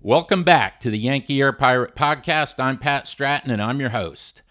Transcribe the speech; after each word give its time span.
Welcome 0.00 0.44
back 0.44 0.78
to 0.80 0.90
the 0.90 0.98
Yankee 0.98 1.40
Air 1.40 1.52
Pirate 1.52 1.96
Podcast. 1.96 2.62
I'm 2.62 2.78
Pat 2.78 3.08
Stratton 3.08 3.50
and 3.50 3.60
I'm 3.60 3.80
your 3.80 3.90
host. 3.90 4.42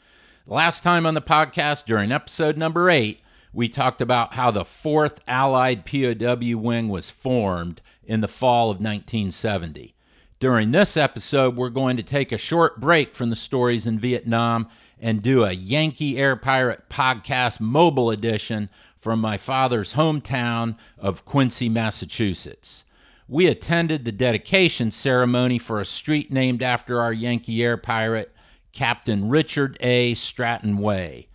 Last 0.46 0.83
time 0.83 1.05
on 1.05 1.13
the 1.13 1.21
podcast, 1.21 1.85
during 1.85 2.12
episode 2.12 2.58
number 2.58 2.90
eight, 2.90 3.22
we 3.54 3.70
talked 3.70 4.02
about 4.02 4.33
how 4.33 4.52
the 4.52 4.66
4th 4.66 5.20
Allied 5.25 5.86
POW 5.86 6.58
Wing 6.58 6.90
was 6.90 7.10
formed 7.10 7.82
in 8.04 8.20
the 8.20 8.28
fall 8.28 8.71
of 8.71 8.80
1970. 8.80 9.96
During 10.38 10.71
this 10.71 10.97
episode, 10.97 11.55
we're 11.55 11.70
going 11.70 11.95
to 11.95 12.04
take 12.04 12.34
a 12.34 12.38
short 12.38 12.82
break 12.82 13.16
from 13.16 13.29
the 13.29 13.36
stories 13.38 13.88
in 13.88 14.00
Vietnam 14.00 14.68
and 15.00 15.23
do 15.23 15.45
a 15.45 15.54
Yankee 15.54 16.18
Air 16.18 16.36
Pirate 16.36 16.89
Podcast 16.89 17.61
mobile 17.61 18.11
edition 18.11 18.70
from 19.00 19.21
my 19.21 19.38
father's 19.38 19.93
hometown 19.93 20.75
of 20.98 21.23
Quincy, 21.23 21.70
Massachusetts 21.70 22.84
we 23.28 23.48
attended 23.48 24.05
the 24.05 24.12
dedication 24.12 24.91
ceremony 24.91 25.59
for 25.59 25.82
a 25.82 25.86
street 25.86 26.32
named 26.32 26.64
after 26.64 27.02
our 27.02 27.12
Yankee 27.12 27.62
air 27.62 27.77
pirate, 27.77 28.34
Captain 28.72 29.27
Richard 29.27 29.77
A. 29.81 30.13
Stratton 30.13 30.77
Way. 30.77 31.27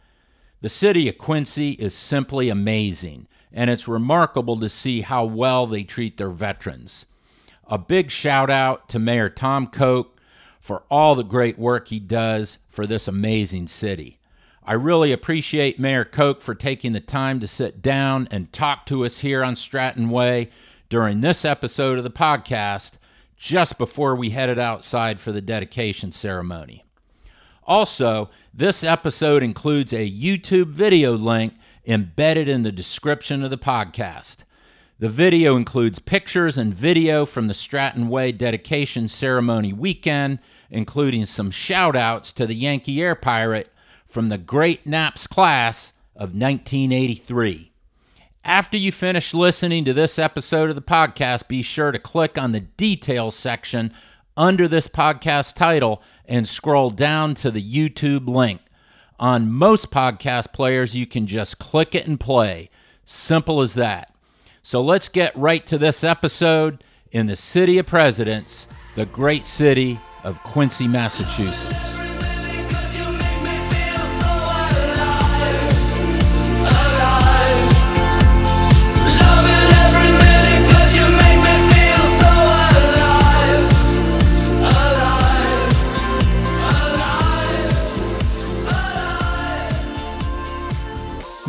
The 0.62 0.69
city 0.69 1.09
of 1.09 1.19
Quincy 1.19 1.73
is 1.73 1.95
simply 1.95 2.48
amazing, 2.48 3.27
and 3.52 3.69
it's 3.69 3.88
remarkable 3.88 4.59
to 4.60 4.69
see 4.69 5.02
how 5.02 5.24
well 5.24 5.66
they 5.66 5.83
treat 5.83 6.16
their 6.16 6.30
veterans. 6.30 7.05
A 7.66 7.78
big 7.78 8.11
shout 8.11 8.48
out 8.48 8.88
to 8.91 8.98
Mayor 8.98 9.28
Tom 9.28 9.66
Koch 9.66 10.19
for 10.61 10.84
all 10.91 11.14
the 11.14 11.24
great 11.24 11.59
work 11.59 11.88
he 11.88 11.98
does 11.98 12.59
for 12.70 12.86
this 12.86 13.06
amazing 13.09 13.66
city. 13.69 14.19
I 14.64 14.74
really 14.74 15.11
appreciate 15.11 15.80
Mayor 15.80 16.05
Koch 16.05 16.41
for 16.41 16.55
taking 16.55 16.92
the 16.92 17.00
time 17.00 17.41
to 17.41 17.48
sit 17.48 17.83
down 17.83 18.28
and 18.30 18.52
talk 18.52 18.86
to 18.86 19.05
us 19.05 19.19
here 19.19 19.42
on 19.42 19.56
Stratton 19.56 20.09
Way 20.09 20.50
during 20.92 21.23
this 21.23 21.42
episode 21.42 21.96
of 21.96 22.05
the 22.05 22.10
podcast 22.10 22.98
just 23.34 23.78
before 23.78 24.14
we 24.14 24.28
headed 24.28 24.59
outside 24.59 25.19
for 25.19 25.33
the 25.33 25.41
dedication 25.41 26.12
ceremony. 26.12 26.84
Also, 27.64 28.28
this 28.53 28.84
episode 28.84 29.42
includes 29.42 29.94
a 29.94 30.11
YouTube 30.11 30.66
video 30.66 31.12
link 31.12 31.55
embedded 31.86 32.47
in 32.47 32.62
the 32.62 32.70
description 32.70 33.42
of 33.42 33.48
the 33.48 33.56
podcast. 33.56 34.44
The 34.98 35.08
video 35.08 35.56
includes 35.56 35.98
pictures 35.98 36.58
and 36.58 36.75
video 36.75 37.25
from 37.25 37.48
the 37.48 37.55
Stratton 37.55 38.11
Way 38.11 38.31
dedication 38.31 39.09
ceremony 39.09 39.72
weekend, 39.72 40.41
including 40.69 41.25
some 41.25 41.50
shout 41.50 41.97
outs 41.97 42.33
to 42.33 42.47
the 42.47 42.55
Yankee 42.55 43.00
Air 43.00 43.14
Pirate 43.14 43.72
from 44.06 44.28
the 44.28 44.36
Great 44.36 44.86
Naps 44.86 45.27
class 45.27 45.94
of 46.14 46.34
1983. 46.34 47.72
After 48.44 48.76
you 48.76 48.90
finish 48.90 49.34
listening 49.34 49.84
to 49.84 49.94
this 49.94 50.18
episode 50.18 50.68
of 50.68 50.74
the 50.74 50.82
podcast, 50.82 51.46
be 51.46 51.62
sure 51.62 51.92
to 51.92 51.98
click 52.00 52.36
on 52.36 52.50
the 52.50 52.60
details 52.60 53.36
section 53.36 53.92
under 54.36 54.66
this 54.66 54.88
podcast 54.88 55.54
title 55.54 56.02
and 56.24 56.48
scroll 56.48 56.90
down 56.90 57.36
to 57.36 57.52
the 57.52 57.62
YouTube 57.62 58.26
link. 58.26 58.60
On 59.20 59.48
most 59.48 59.92
podcast 59.92 60.52
players, 60.52 60.96
you 60.96 61.06
can 61.06 61.28
just 61.28 61.60
click 61.60 61.94
it 61.94 62.08
and 62.08 62.18
play. 62.18 62.68
Simple 63.04 63.60
as 63.60 63.74
that. 63.74 64.12
So 64.64 64.82
let's 64.82 65.08
get 65.08 65.36
right 65.36 65.64
to 65.66 65.78
this 65.78 66.02
episode 66.02 66.82
in 67.12 67.26
the 67.26 67.36
City 67.36 67.78
of 67.78 67.86
Presidents, 67.86 68.66
the 68.96 69.06
great 69.06 69.46
city 69.46 70.00
of 70.24 70.42
Quincy, 70.42 70.88
Massachusetts. 70.88 71.91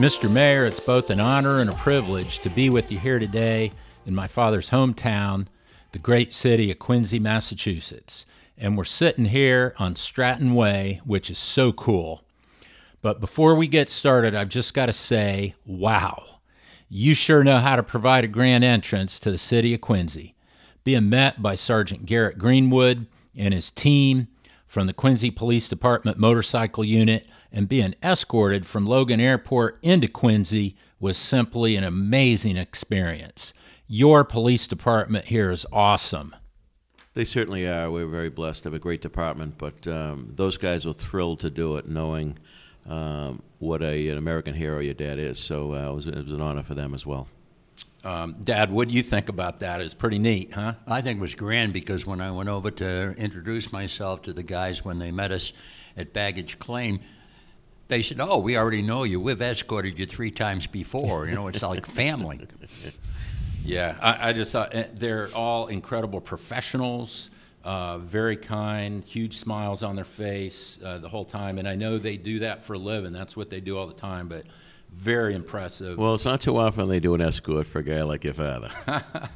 Mr. 0.03 0.29
Mayor, 0.29 0.65
it's 0.65 0.81
both 0.81 1.09
an 1.09 1.21
honor 1.21 1.61
and 1.61 1.69
a 1.69 1.75
privilege 1.75 2.39
to 2.39 2.49
be 2.49 2.69
with 2.69 2.91
you 2.91 2.99
here 2.99 3.19
today 3.19 3.71
in 4.05 4.13
my 4.13 4.27
father's 4.27 4.69
hometown, 4.69 5.47
the 5.93 5.97
great 5.97 6.33
city 6.33 6.69
of 6.69 6.77
Quincy, 6.77 7.19
Massachusetts. 7.19 8.25
And 8.57 8.77
we're 8.77 8.83
sitting 8.83 9.23
here 9.23 9.73
on 9.79 9.95
Stratton 9.95 10.55
Way, 10.55 10.99
which 11.05 11.29
is 11.29 11.37
so 11.37 11.71
cool. 11.71 12.21
But 13.01 13.21
before 13.21 13.55
we 13.55 13.65
get 13.65 13.89
started, 13.89 14.35
I've 14.35 14.49
just 14.49 14.73
got 14.73 14.87
to 14.87 14.93
say, 14.93 15.55
wow, 15.65 16.41
you 16.89 17.13
sure 17.13 17.41
know 17.41 17.59
how 17.59 17.77
to 17.77 17.81
provide 17.81 18.25
a 18.25 18.27
grand 18.27 18.65
entrance 18.65 19.17
to 19.19 19.31
the 19.31 19.37
city 19.37 19.73
of 19.73 19.79
Quincy. 19.79 20.35
Being 20.83 21.07
met 21.07 21.41
by 21.41 21.55
Sergeant 21.55 22.05
Garrett 22.05 22.37
Greenwood 22.37 23.07
and 23.37 23.53
his 23.53 23.71
team 23.71 24.27
from 24.67 24.85
the 24.87 24.93
Quincy 24.93 25.31
Police 25.31 25.69
Department 25.69 26.17
Motorcycle 26.17 26.83
Unit 26.83 27.25
and 27.53 27.69
being 27.69 27.95
escorted 28.03 28.65
from 28.65 28.85
Logan 28.85 29.19
Airport 29.19 29.77
into 29.81 30.07
Quincy 30.07 30.75
was 30.99 31.15
simply 31.15 31.75
an 31.75 31.83
amazing 31.83 32.57
experience. 32.57 33.53
Your 33.87 34.23
police 34.23 34.65
department 34.65 35.25
here 35.25 35.51
is 35.51 35.65
awesome. 35.71 36.35
They 37.13 37.25
certainly 37.25 37.67
are. 37.67 37.91
We're 37.91 38.07
very 38.07 38.29
blessed 38.29 38.63
to 38.63 38.69
have 38.69 38.73
a 38.73 38.79
great 38.79 39.01
department, 39.01 39.59
but 39.59 39.87
um, 39.87 40.31
those 40.35 40.57
guys 40.57 40.85
were 40.85 40.93
thrilled 40.93 41.41
to 41.41 41.51
do 41.51 41.77
it, 41.77 41.87
knowing 41.87 42.39
um, 42.89 43.43
what 43.59 43.83
a, 43.83 44.07
an 44.09 44.17
American 44.17 44.55
hero 44.55 44.79
your 44.79 44.95
dad 44.95 45.19
is. 45.19 45.39
So 45.39 45.75
uh, 45.75 45.91
it, 45.91 45.93
was, 45.93 46.07
it 46.07 46.15
was 46.15 46.33
an 46.33 46.41
honor 46.41 46.63
for 46.63 46.73
them 46.73 46.95
as 46.95 47.05
well. 47.05 47.27
Um, 48.03 48.33
Dad, 48.43 48.69
what 48.69 48.89
do 48.89 48.93
you 48.93 49.03
think 49.03 49.29
about 49.29 49.61
that? 49.61 49.79
It's 49.79 49.93
pretty 49.93 50.19
neat, 50.19 50.53
huh? 50.53 50.73
I 50.87 51.01
think 51.01 51.19
it 51.19 51.21
was 51.21 51.35
grand 51.35 51.71
because 51.71 52.05
when 52.05 52.19
I 52.19 52.31
went 52.31 52.49
over 52.49 52.69
to 52.71 53.11
introduce 53.11 53.71
myself 53.71 54.21
to 54.23 54.33
the 54.33 54.43
guys 54.43 54.83
when 54.83 54.99
they 54.99 55.09
met 55.09 55.31
us 55.31 55.53
at 55.95 56.11
baggage 56.11 56.59
claim, 56.59 56.99
they 57.93 58.01
said, 58.01 58.19
"Oh, 58.19 58.39
we 58.39 58.57
already 58.57 58.81
know 58.81 59.03
you. 59.03 59.19
We've 59.19 59.41
escorted 59.41 59.99
you 59.99 60.07
three 60.07 60.31
times 60.31 60.65
before. 60.65 61.27
You 61.27 61.35
know, 61.35 61.47
it's 61.47 61.61
like 61.61 61.85
family." 62.01 62.47
Yeah, 63.63 63.95
I, 64.01 64.29
I 64.29 64.33
just 64.33 64.51
thought 64.51 64.73
eh, 64.73 64.85
they're 64.93 65.29
all 65.35 65.67
incredible 65.67 66.19
professionals. 66.19 67.29
Uh, 67.63 67.97
very 67.99 68.35
kind, 68.35 69.05
huge 69.05 69.37
smiles 69.37 69.83
on 69.83 69.95
their 69.95 70.03
face 70.03 70.79
uh, 70.83 70.97
the 70.97 71.07
whole 71.07 71.23
time, 71.23 71.59
and 71.59 71.67
I 71.67 71.75
know 71.75 71.97
they 71.97 72.17
do 72.17 72.39
that 72.39 72.63
for 72.63 72.73
a 72.73 72.77
living. 72.77 73.13
That's 73.13 73.37
what 73.37 73.49
they 73.49 73.61
do 73.61 73.77
all 73.77 73.87
the 73.87 73.93
time. 73.93 74.27
But 74.27 74.45
very 74.91 75.33
impressive. 75.35 75.97
Well, 75.97 76.15
it's 76.15 76.25
not 76.25 76.41
too 76.41 76.57
often 76.57 76.89
they 76.89 76.99
do 76.99 77.13
an 77.13 77.21
escort 77.21 77.67
for 77.67 77.79
a 77.79 77.83
guy 77.83 78.01
like 78.01 78.23
your 78.23 78.33
father. 78.33 78.69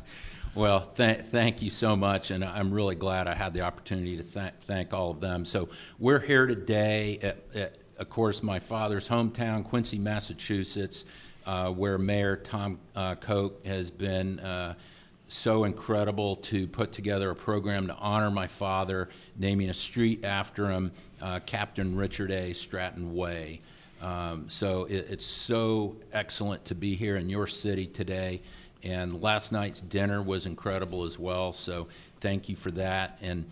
well, 0.56 0.91
th- 0.97 1.22
thank 1.31 1.62
you 1.62 1.69
so 1.69 1.96
much, 1.96 2.31
and 2.31 2.44
I'm 2.44 2.73
really 2.73 2.96
glad 2.96 3.28
I 3.28 3.35
had 3.35 3.53
the 3.53 3.62
opportunity 3.62 4.17
to 4.17 4.23
th- 4.23 4.53
thank 4.62 4.94
all 4.94 5.12
of 5.12 5.22
them. 5.22 5.46
So 5.46 5.69
we're 6.00 6.19
here 6.19 6.47
today 6.47 7.19
at, 7.22 7.38
at 7.56 7.75
of 8.00 8.09
course, 8.09 8.44
my 8.44 8.59
father's 8.59 9.08
hometown, 9.08 9.63
Quincy, 9.63 9.97
Massachusetts, 9.97 11.06
uh, 11.46 11.72
where 11.72 11.97
Mayor 11.97 12.35
Tom 12.35 12.78
uh, 12.96 13.16
Koch 13.16 13.66
has 13.66 13.90
been 13.90 14.40
uh, 14.40 14.75
so 15.28 15.63
incredible 15.66 16.35
to 16.38 16.68
put 16.68 16.91
together 16.91 17.31
a 17.31 17.35
program 17.35 17.88
to 17.88 17.96
honor 17.96 18.31
my 18.31 18.47
father, 18.47 19.09
naming 19.38 19.69
a 19.69 19.74
street 19.74 20.24
after 20.24 20.69
him, 20.69 20.91
uh, 21.22 21.40
Captain 21.46 21.96
Richard 21.96 22.31
A. 22.31 22.53
Stratton 22.53 23.13
Way. 23.13 23.62
Um, 24.02 24.47
so 24.47 24.85
it, 24.85 25.08
it's 25.09 25.25
so 25.25 25.96
excellent 26.14 26.64
to 26.66 26.75
be 26.75 26.96
here 26.96 27.18
in 27.18 27.29
your 27.29 27.47
city 27.47 27.88
today. 27.88 28.41
And 28.84 29.22
last 29.22 29.52
night's 29.52 29.81
dinner 29.81 30.22
was 30.22 30.46
incredible 30.46 31.03
as 31.03 31.18
well. 31.18 31.52
So 31.52 31.88
thank 32.22 32.47
you 32.47 32.56
for 32.56 32.72
that. 32.72 33.18
And 33.22 33.46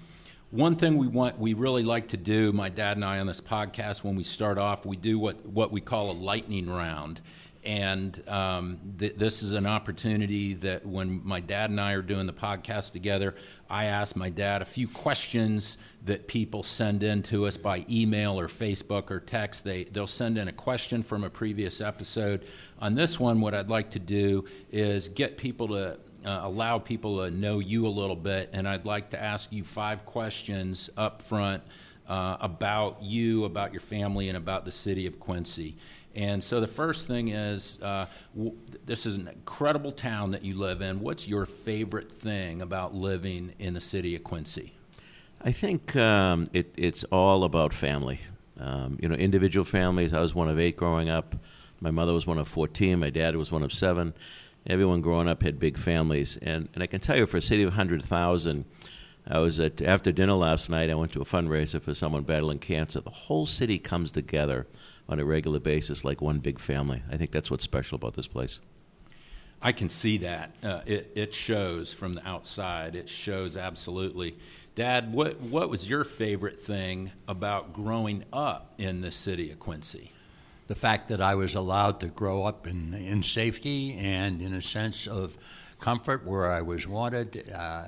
one 0.51 0.75
thing 0.75 0.97
we 0.97 1.07
want 1.07 1.38
we 1.39 1.53
really 1.53 1.83
like 1.83 2.07
to 2.07 2.17
do 2.17 2.51
my 2.53 2.69
dad 2.69 2.97
and 2.97 3.03
i 3.03 3.19
on 3.19 3.28
this 3.28 3.41
podcast 3.41 4.03
when 4.03 4.16
we 4.16 4.23
start 4.23 4.57
off 4.57 4.85
we 4.85 4.95
do 4.95 5.17
what 5.17 5.44
what 5.45 5.72
we 5.72 5.81
call 5.81 6.11
a 6.11 6.13
lightning 6.13 6.69
round 6.69 7.22
and 7.66 8.22
um, 8.29 8.78
th- 9.00 9.16
this 9.17 9.41
is 9.41 9.53
an 9.53 9.66
opportunity 9.66 10.53
that 10.53 10.85
when 10.85 11.19
my 11.25 11.39
dad 11.39 11.72
and 11.72 11.81
I 11.81 11.94
are 11.94 12.03
doing 12.03 12.28
the 12.28 12.33
podcast 12.33 12.91
together, 12.91 13.33
I 13.69 13.85
ask 13.85 14.16
my 14.16 14.29
dad 14.29 14.61
a 14.61 14.66
few 14.66 14.88
questions 14.88 15.80
that 16.06 16.27
people 16.27 16.62
send 16.62 17.01
in 17.01 17.24
to 17.24 17.47
us 17.47 17.57
by 17.57 17.83
email 17.89 18.39
or 18.39 18.47
Facebook 18.47 19.09
or 19.09 19.19
text. 19.19 19.63
They 19.63 19.86
they'll 19.86 20.06
send 20.06 20.38
in 20.38 20.47
a 20.47 20.53
question 20.53 21.01
from 21.01 21.24
a 21.24 21.30
previous 21.30 21.81
episode. 21.81 22.45
On 22.80 22.94
this 22.94 23.19
one, 23.19 23.42
what 23.42 23.56
I'd 23.56 23.69
like 23.69 23.89
to 23.92 24.00
do 24.00 24.45
is 24.71 25.07
get 25.07 25.36
people 25.36 25.68
to 25.69 25.97
uh, 26.25 26.42
allow 26.44 26.80
people 26.80 27.24
to 27.24 27.31
know 27.31 27.60
you 27.60 27.88
a 27.88 27.89
little 27.89 28.16
bit, 28.16 28.50
and 28.51 28.68
I'd 28.68 28.86
like 28.86 29.10
to 29.12 29.22
ask 29.22 29.51
you 29.51 29.63
five 29.63 30.06
questions 30.06 30.89
up 30.98 31.22
front 31.22 31.62
uh, 32.07 32.38
about 32.39 33.01
you, 33.01 33.45
about 33.45 33.72
your 33.72 33.81
family, 33.81 34.30
and 34.30 34.38
about 34.38 34.66
the 34.66 34.72
city 34.72 35.06
of 35.06 35.19
Quincy. 35.19 35.75
And 36.16 36.42
so 36.42 36.62
the 36.62 36.68
first 36.68 37.07
thing 37.07 37.30
is 37.30 37.80
uh, 37.81 38.06
w- 38.36 38.56
this 38.86 39.06
is 39.06 39.16
an 39.16 39.27
incredible 39.27 39.92
town 39.92 40.31
that 40.31 40.44
you 40.44 40.56
live 40.56 40.81
in. 40.81 41.00
What's 41.00 41.27
your 41.27 41.45
favorite 41.45 42.12
thing 42.12 42.62
about 42.62 42.95
living 42.95 43.54
in 43.60 43.74
the 43.74 43.81
city 43.81 44.16
of 44.16 44.24
Quincy? 44.24 44.74
I 45.42 45.51
think 45.51 45.95
um, 45.95 46.50
it, 46.54 46.74
it's 46.78 47.04
all 47.06 47.44
about 47.44 47.74
family. 47.74 48.21
Um, 48.57 48.98
you 49.01 49.10
know, 49.10 49.16
individual 49.16 49.66
families. 49.66 50.13
I 50.13 50.21
was 50.21 50.33
one 50.33 50.48
of 50.48 50.57
eight 50.57 50.78
growing 50.78 51.10
up. 51.10 51.36
My 51.81 51.92
mother 51.92 52.13
was 52.13 52.25
one 52.25 52.39
of 52.39 52.48
14. 52.48 52.98
My 52.98 53.10
dad 53.10 53.36
was 53.36 53.51
one 53.51 53.62
of 53.62 53.74
seven 53.74 54.13
everyone 54.67 55.01
growing 55.01 55.27
up 55.27 55.44
had 55.44 55.59
big 55.59 55.77
families. 55.77 56.38
And, 56.41 56.69
and 56.73 56.83
I 56.83 56.88
can 56.88 57.00
tell 57.00 57.17
you, 57.17 57.25
for 57.25 57.38
a 57.38 57.41
city 57.41 57.63
of 57.63 57.69
100,000, 57.69 58.65
I 59.27 59.39
was 59.39 59.59
at 59.59 59.81
after 59.81 60.12
dinner 60.12 60.33
last 60.33 60.69
night. 60.69 60.89
I 60.89 60.95
went 60.95 61.12
to 61.13 61.21
a 61.21 61.25
fundraiser 61.25 61.81
for 61.81 61.95
someone 61.95 62.23
battling 62.23 62.59
cancer. 62.59 63.01
The 63.01 63.09
whole 63.09 63.47
city 63.47 63.79
comes 63.79 64.12
together 64.12 64.67
on 65.09 65.19
a 65.19 65.25
regular 65.25 65.59
basis 65.59 66.03
like 66.03 66.21
one 66.21 66.39
big 66.39 66.59
family. 66.59 67.01
I 67.12 67.17
think 67.17 67.31
that's 67.31 67.50
what's 67.50 67.63
special 67.63 67.95
about 67.95 68.13
this 68.13 68.27
place. 68.27 68.59
I 69.62 69.71
can 69.71 69.89
see 69.89 70.19
that. 70.19 70.56
Uh, 70.62 70.81
it, 70.85 71.11
it 71.15 71.33
shows 71.33 71.91
from 71.91 72.13
the 72.13 72.27
outside. 72.27 72.95
It 72.95 73.09
shows 73.09 73.57
absolutely. 73.57 74.38
Dad, 74.75 75.13
what, 75.13 75.39
what 75.39 75.69
was 75.69 75.89
your 75.89 76.03
favorite 76.03 76.61
thing 76.61 77.11
about 77.27 77.73
growing 77.73 78.25
up 78.31 78.73
in 78.77 79.01
the 79.01 79.11
city 79.11 79.51
of 79.51 79.59
Quincy? 79.59 80.11
The 80.67 80.75
fact 80.75 81.09
that 81.09 81.21
I 81.21 81.35
was 81.35 81.56
allowed 81.56 82.00
to 82.00 82.07
grow 82.07 82.44
up 82.44 82.65
in, 82.65 82.94
in 82.94 83.21
safety 83.21 83.97
and 83.97 84.41
in 84.41 84.53
a 84.53 84.62
sense 84.62 85.06
of 85.06 85.38
comfort 85.79 86.25
where 86.25 86.51
I 86.51 86.62
was 86.62 86.88
wanted. 86.88 87.51
Uh, 87.53 87.85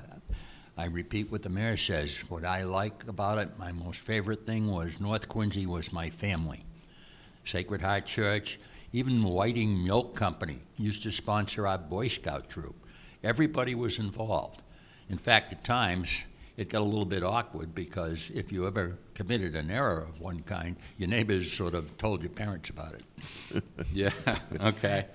I 0.78 0.86
repeat 0.86 1.32
what 1.32 1.42
the 1.42 1.50
mayor 1.50 1.76
says. 1.76 2.18
What 2.30 2.46
I 2.46 2.64
like 2.64 3.08
about 3.08 3.40
it, 3.40 3.58
my 3.58 3.72
most 3.72 4.00
favorite 4.00 4.46
thing 4.46 4.70
was 4.70 5.00
North 5.00 5.28
Quincy 5.28 5.66
was 5.66 5.92
my 5.92 6.12
family. 6.12 6.64
Sacred 7.46 7.82
Heart 7.82 8.06
Church, 8.06 8.60
even 8.94 9.24
Whiting 9.24 9.84
Milk 9.84 10.16
Company 10.16 10.60
used 10.78 11.02
to 11.04 11.12
sponsor 11.12 11.66
our 11.66 11.80
Boy 11.80 12.10
Scout 12.10 12.48
troop. 12.50 12.76
Everybody 13.24 13.74
was 13.74 13.98
involved. 13.98 14.62
In 15.10 15.18
fact, 15.18 15.52
at 15.52 15.64
times, 15.64 16.10
it 16.58 16.70
got 16.70 16.82
a 16.82 16.86
little 16.86 17.06
bit 17.06 17.24
awkward 17.24 17.76
because 17.76 18.32
if 18.34 18.52
you 18.52 18.66
ever 18.66 18.98
committed 19.14 19.56
an 19.56 19.70
error 19.70 20.08
of 20.10 20.20
one 20.20 20.42
kind, 20.42 20.76
your 20.98 21.08
neighbors 21.08 21.52
sort 21.52 21.76
of 21.76 21.96
told 22.00 22.24
your 22.24 22.32
parents 22.32 22.72
about 22.72 22.96
it. 22.96 23.64
yeah, 23.94 24.10
okay. 24.62 25.06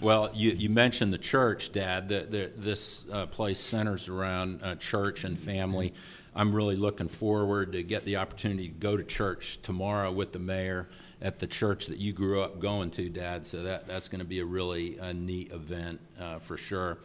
Well, 0.00 0.30
you, 0.34 0.50
you 0.50 0.68
mentioned 0.68 1.12
the 1.12 1.18
church, 1.18 1.70
Dad. 1.70 2.08
The, 2.08 2.26
the, 2.28 2.50
this 2.56 3.04
uh, 3.12 3.26
place 3.26 3.60
centers 3.60 4.08
around 4.08 4.60
uh, 4.62 4.74
church 4.74 5.22
and 5.22 5.38
family. 5.38 5.94
I'm 6.34 6.52
really 6.52 6.76
looking 6.76 7.08
forward 7.08 7.72
to 7.72 7.82
get 7.84 8.04
the 8.04 8.16
opportunity 8.16 8.68
to 8.68 8.74
go 8.74 8.96
to 8.96 9.04
church 9.04 9.60
tomorrow 9.62 10.10
with 10.10 10.32
the 10.32 10.38
mayor 10.40 10.88
at 11.22 11.38
the 11.38 11.46
church 11.46 11.86
that 11.86 11.98
you 11.98 12.12
grew 12.12 12.42
up 12.42 12.60
going 12.60 12.90
to, 12.92 13.08
Dad. 13.08 13.46
So 13.46 13.62
that, 13.62 13.86
that's 13.86 14.08
going 14.08 14.20
to 14.20 14.24
be 14.24 14.40
a 14.40 14.44
really 14.44 14.98
uh, 14.98 15.12
neat 15.12 15.52
event 15.52 16.00
uh, 16.20 16.40
for 16.40 16.56
sure. 16.56 16.98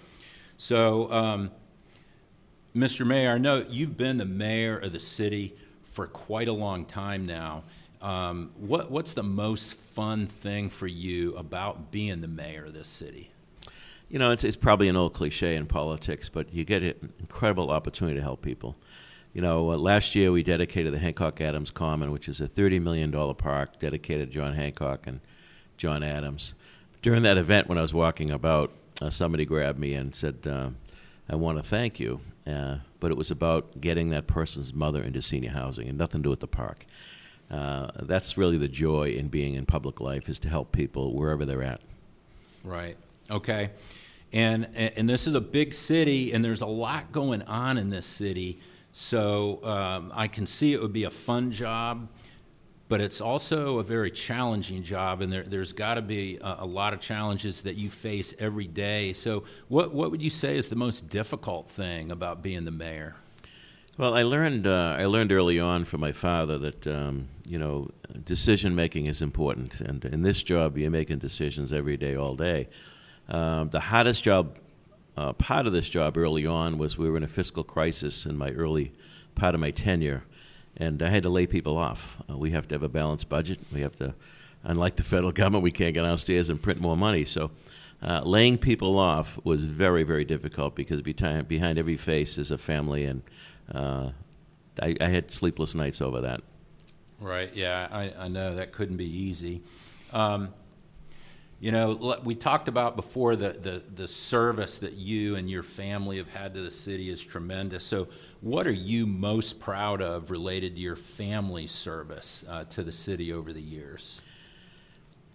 So, 0.57 1.11
um, 1.11 1.51
Mr. 2.75 3.05
Mayor, 3.05 3.31
I 3.31 3.37
know 3.37 3.63
you've 3.69 3.97
been 3.97 4.17
the 4.17 4.25
mayor 4.25 4.79
of 4.79 4.93
the 4.93 4.99
city 4.99 5.55
for 5.91 6.07
quite 6.07 6.47
a 6.47 6.53
long 6.53 6.85
time 6.85 7.25
now. 7.27 7.63
Um, 8.01 8.51
what, 8.57 8.89
what's 8.89 9.13
the 9.13 9.23
most 9.23 9.75
fun 9.75 10.25
thing 10.25 10.69
for 10.69 10.87
you 10.87 11.35
about 11.37 11.91
being 11.91 12.19
the 12.19 12.27
mayor 12.27 12.65
of 12.65 12.73
this 12.73 12.87
city? 12.87 13.29
You 14.09 14.17
know, 14.17 14.31
it's, 14.31 14.43
it's 14.43 14.57
probably 14.57 14.87
an 14.87 14.95
old 14.95 15.13
cliche 15.13 15.55
in 15.55 15.67
politics, 15.67 16.29
but 16.29 16.51
you 16.51 16.65
get 16.65 16.81
an 16.81 17.13
incredible 17.19 17.69
opportunity 17.69 18.17
to 18.17 18.23
help 18.23 18.41
people. 18.41 18.75
You 19.33 19.41
know, 19.41 19.71
uh, 19.71 19.77
last 19.77 20.15
year 20.15 20.31
we 20.31 20.41
dedicated 20.41 20.93
the 20.93 20.99
Hancock 20.99 21.41
Adams 21.41 21.69
Common, 21.69 22.11
which 22.11 22.27
is 22.27 22.41
a 22.41 22.47
$30 22.47 22.81
million 22.81 23.11
park 23.35 23.79
dedicated 23.79 24.29
to 24.29 24.33
John 24.33 24.53
Hancock 24.53 25.05
and 25.05 25.19
John 25.77 26.01
Adams. 26.01 26.55
During 27.03 27.21
that 27.21 27.37
event, 27.37 27.67
when 27.67 27.77
I 27.77 27.83
was 27.83 27.93
walking 27.93 28.31
about, 28.31 28.71
uh, 28.99 29.11
somebody 29.11 29.45
grabbed 29.45 29.79
me 29.79 29.93
and 29.93 30.13
said, 30.13 30.47
uh, 30.47 30.69
I 31.33 31.35
want 31.35 31.57
to 31.57 31.63
thank 31.63 31.99
you. 31.99 32.21
Uh, 32.45 32.77
but 32.99 33.09
it 33.09 33.17
was 33.17 33.31
about 33.31 33.81
getting 33.81 34.11
that 34.11 34.27
person's 34.27 34.71
mother 34.71 35.01
into 35.01 35.19
senior 35.19 35.49
housing 35.49 35.89
and 35.89 35.97
nothing 35.97 36.21
to 36.21 36.27
do 36.27 36.29
with 36.29 36.41
the 36.41 36.47
park. 36.47 36.85
Uh, 37.49 37.87
that's 38.03 38.37
really 38.37 38.59
the 38.59 38.67
joy 38.67 39.09
in 39.09 39.29
being 39.29 39.55
in 39.55 39.65
public 39.65 39.99
life 39.99 40.29
is 40.29 40.37
to 40.37 40.47
help 40.47 40.71
people 40.71 41.15
wherever 41.15 41.43
they're 41.43 41.63
at. 41.63 41.81
Right. 42.63 42.97
Okay. 43.31 43.71
And 44.31 44.67
and 44.75 45.09
this 45.09 45.25
is 45.25 45.33
a 45.33 45.41
big 45.41 45.73
city, 45.73 46.33
and 46.33 46.45
there's 46.45 46.61
a 46.61 46.67
lot 46.67 47.11
going 47.11 47.41
on 47.43 47.79
in 47.79 47.89
this 47.89 48.05
city. 48.05 48.59
So 48.91 49.63
um, 49.63 50.11
I 50.13 50.27
can 50.27 50.45
see 50.45 50.73
it 50.73 50.81
would 50.81 50.93
be 50.93 51.05
a 51.05 51.11
fun 51.11 51.51
job 51.51 52.09
but 52.89 53.01
it's 53.01 53.21
also 53.21 53.79
a 53.79 53.83
very 53.83 54.11
challenging 54.11 54.83
job, 54.83 55.21
and 55.21 55.31
there, 55.31 55.43
has 55.43 55.73
got 55.73 55.95
to 55.95 56.01
be 56.01 56.37
a, 56.41 56.57
a, 56.59 56.65
lot 56.65 56.93
of 56.93 56.99
challenges 56.99 57.61
that 57.61 57.75
you 57.75 57.89
face 57.89 58.33
every 58.39 58.67
day. 58.67 59.13
So, 59.13 59.45
what, 59.67 59.93
what 59.93 60.11
would 60.11 60.21
you 60.21 60.29
say 60.29 60.57
is 60.57 60.67
the 60.67 60.75
most 60.75 61.09
difficult 61.09 61.69
thing 61.69 62.11
about 62.11 62.43
being 62.43 62.65
the 62.65 62.71
mayor? 62.71 63.15
Well, 63.95 64.15
I 64.15 64.23
learned 64.23 64.65
uh, 64.65 64.95
I 64.97 65.05
learned 65.05 65.31
early 65.31 65.59
on 65.59 65.85
from 65.85 66.01
my 66.01 66.13
father 66.13 66.57
that 66.57 66.87
um, 66.87 67.27
you 67.45 67.59
know 67.59 67.91
decision 68.25 68.73
making 68.73 69.05
is 69.05 69.21
important, 69.21 69.81
and 69.81 70.03
in 70.05 70.23
this 70.23 70.41
job 70.41 70.79
you're 70.79 70.89
making 70.89 71.19
decisions 71.19 71.71
every 71.71 71.95
day, 71.95 72.15
all 72.15 72.35
day. 72.35 72.69
Um, 73.29 73.69
the 73.69 73.79
hardest 73.79 74.23
job, 74.23 74.57
uh, 75.15 75.33
part 75.33 75.67
of 75.67 75.73
this 75.73 75.87
job 75.87 76.17
early 76.17 76.45
on 76.45 76.79
was 76.79 76.97
we 76.97 77.07
were 77.07 77.17
in 77.17 77.23
a 77.23 77.27
fiscal 77.27 77.63
crisis 77.63 78.25
in 78.25 78.35
my 78.35 78.49
early 78.51 78.91
part 79.35 79.53
of 79.53 79.61
my 79.61 79.69
tenure, 79.69 80.23
and 80.77 81.01
I 81.01 81.09
had 81.09 81.23
to 81.23 81.29
lay 81.29 81.45
people 81.45 81.77
off. 81.77 82.17
Uh, 82.29 82.37
we 82.37 82.51
have 82.51 82.67
to 82.69 82.75
have 82.75 82.83
a 82.83 82.89
balanced 82.89 83.29
budget. 83.29 83.59
We 83.71 83.81
have 83.81 83.95
to, 83.97 84.15
unlike 84.63 84.95
the 84.95 85.03
federal 85.03 85.31
government, 85.33 85.63
we 85.63 85.71
can't 85.71 85.93
get 85.93 86.03
downstairs 86.03 86.49
and 86.49 86.61
print 86.61 86.81
more 86.81 86.97
money. 86.97 87.25
So, 87.25 87.51
uh, 88.01 88.21
laying 88.25 88.57
people 88.57 88.99
off 88.99 89.39
was 89.45 89.63
very, 89.63 90.03
very 90.03 90.25
difficult 90.25 90.75
because 90.75 91.01
behind, 91.01 91.47
behind 91.47 91.77
every 91.79 91.95
face 91.95 92.37
is 92.37 92.51
a 92.51 92.57
family, 92.57 93.05
and 93.05 93.21
uh, 93.73 94.09
I, 94.81 94.95
I, 94.99 95.07
had 95.07 95.31
sleepless 95.31 95.73
nights 95.73 96.01
over 96.01 96.19
that. 96.19 96.41
Right. 97.21 97.55
Yeah, 97.55 97.87
I, 97.89 98.13
I 98.17 98.27
know 98.27 98.55
that 98.55 98.73
couldn't 98.73 98.97
be 98.97 99.05
easy. 99.05 99.61
Um, 100.11 100.53
you 101.63 101.71
know, 101.71 102.19
we 102.25 102.35
talked 102.35 102.67
about 102.67 102.97
before 102.97 103.37
the, 103.37 103.53
the, 103.53 103.81
the 103.95 104.05
service 104.05 104.79
that 104.79 104.95
you 104.95 105.37
and 105.37 105.49
your 105.49 105.63
family 105.63 106.17
have 106.17 106.27
had 106.27 106.53
to 106.55 106.61
the 106.61 106.69
city 106.69 107.09
is 107.09 107.23
tremendous. 107.23 107.85
So, 107.85 108.09
what 108.41 108.67
are 108.67 108.73
you 108.73 109.07
most 109.07 109.61
proud 109.61 110.01
of 110.01 110.29
related 110.29 110.75
to 110.75 110.81
your 110.81 110.97
family 110.97 111.67
service 111.67 112.43
uh, 112.49 112.65
to 112.65 112.83
the 112.83 112.91
city 112.91 113.31
over 113.31 113.53
the 113.53 113.61
years? 113.61 114.19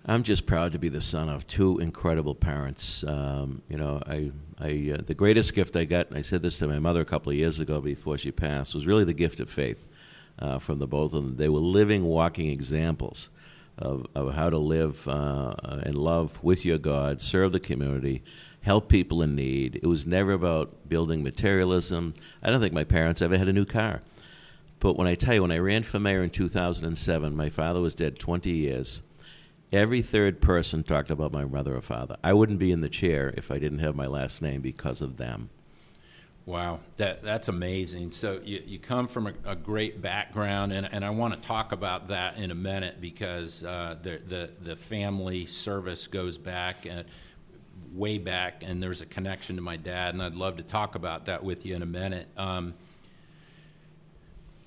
I'm 0.05 0.23
just 0.23 0.45
proud 0.45 0.73
to 0.73 0.79
be 0.79 0.91
the 0.91 1.01
son 1.01 1.31
of 1.31 1.47
two 1.47 1.79
incredible 1.79 2.35
parents. 2.35 3.05
Um, 3.05 3.63
you 3.71 3.79
know, 3.79 4.03
I, 4.07 4.31
I, 4.59 4.97
uh, 4.99 5.03
the 5.07 5.15
greatest 5.15 5.55
gift 5.55 5.77
I 5.77 5.87
got, 5.87 6.09
and 6.11 6.19
I 6.19 6.21
said 6.21 6.43
this 6.43 6.59
to 6.59 6.69
my 6.69 6.79
mother 6.79 7.01
a 7.01 7.07
couple 7.07 7.33
of 7.33 7.39
years 7.39 7.59
ago 7.59 7.81
before 7.81 8.19
she 8.19 8.33
passed, 8.33 8.75
was 8.75 8.85
really 8.85 9.05
the 9.05 9.15
gift 9.15 9.41
of 9.41 9.49
faith 9.49 9.91
uh, 10.41 10.59
from 10.59 10.79
the 10.79 10.87
both 10.87 11.15
of 11.15 11.25
them. 11.25 11.37
They 11.37 11.49
were 11.49 11.59
living, 11.59 12.05
walking 12.05 12.51
examples 12.51 13.31
of, 13.79 14.07
of 14.15 14.35
how 14.35 14.51
to 14.51 14.59
live 14.59 15.07
uh, 15.09 15.55
and 15.63 15.95
love 15.95 16.39
with 16.43 16.65
your 16.65 16.79
God, 16.79 17.21
serve 17.21 17.53
the 17.53 17.61
community, 17.61 18.23
help 18.63 18.89
people 18.89 19.23
in 19.23 19.35
need. 19.35 19.77
It 19.77 19.87
was 19.87 20.07
never 20.07 20.33
about 20.33 20.89
building 20.89 21.23
materialism. 21.23 22.15
I 22.43 22.51
don't 22.51 22.61
think 22.61 22.75
my 22.75 22.85
parents 22.85 23.23
ever 23.23 23.39
had 23.39 23.49
a 23.49 23.53
new 23.53 23.65
car. 23.65 24.03
But 24.81 24.97
when 24.97 25.07
I 25.07 25.15
tell 25.15 25.35
you, 25.35 25.43
when 25.43 25.53
I 25.53 25.59
ran 25.59 25.83
for 25.83 25.99
mayor 25.99 26.23
in 26.23 26.31
2007, 26.31 27.37
my 27.37 27.51
father 27.51 27.81
was 27.81 27.95
dead 27.95 28.19
20 28.19 28.51
years. 28.51 29.03
Every 29.73 30.03
third 30.03 30.41
person 30.41 30.83
talked 30.83 31.11
about 31.11 31.33
my 31.33 31.45
mother 31.45 31.77
or 31.77 31.83
father. 31.83 32.17
I 32.23 32.33
wouldn't 32.33 32.59
be 32.59 32.73
in 32.73 32.81
the 32.81 32.89
chair 32.89 33.35
if 33.37 33.51
I 33.51 33.59
didn't 33.59 33.81
have 33.81 33.95
my 33.95 34.07
last 34.07 34.41
name 34.41 34.61
because 34.61 35.03
of 35.03 35.17
them. 35.17 35.51
Wow, 36.49 36.81
that 36.97 37.23
that's 37.23 37.49
amazing. 37.49 38.11
So 38.11 38.41
you, 38.43 38.63
you 38.65 38.79
come 38.79 39.07
from 39.07 39.27
a, 39.27 39.35
a 39.45 39.55
great 39.55 40.01
background, 40.01 40.73
and, 40.73 40.89
and 40.91 41.05
I 41.05 41.11
want 41.11 41.35
to 41.35 41.47
talk 41.47 41.73
about 41.73 42.09
that 42.09 42.39
in 42.39 42.51
a 42.51 42.55
minute 42.55 43.03
because 43.03 43.63
uh, 43.63 43.97
the, 44.03 44.19
the 44.27 44.51
the 44.63 44.75
family 44.75 45.45
service 45.45 46.07
goes 46.07 46.39
back 46.39 46.87
and 46.87 47.05
way 47.93 48.17
back, 48.17 48.63
and 48.65 48.83
there's 48.83 49.03
a 49.03 49.07
connection 49.07 49.57
to 49.57 49.63
my 49.63 49.77
dad, 49.77 50.15
and 50.15 50.23
I'd 50.23 50.37
love 50.37 50.57
to 50.57 50.63
talk 50.63 50.95
about 50.95 51.27
that 51.27 51.45
with 51.45 51.67
you 51.67 51.77
in 51.77 51.83
a 51.83 51.87
minute. 51.87 52.29
Um, 52.39 52.73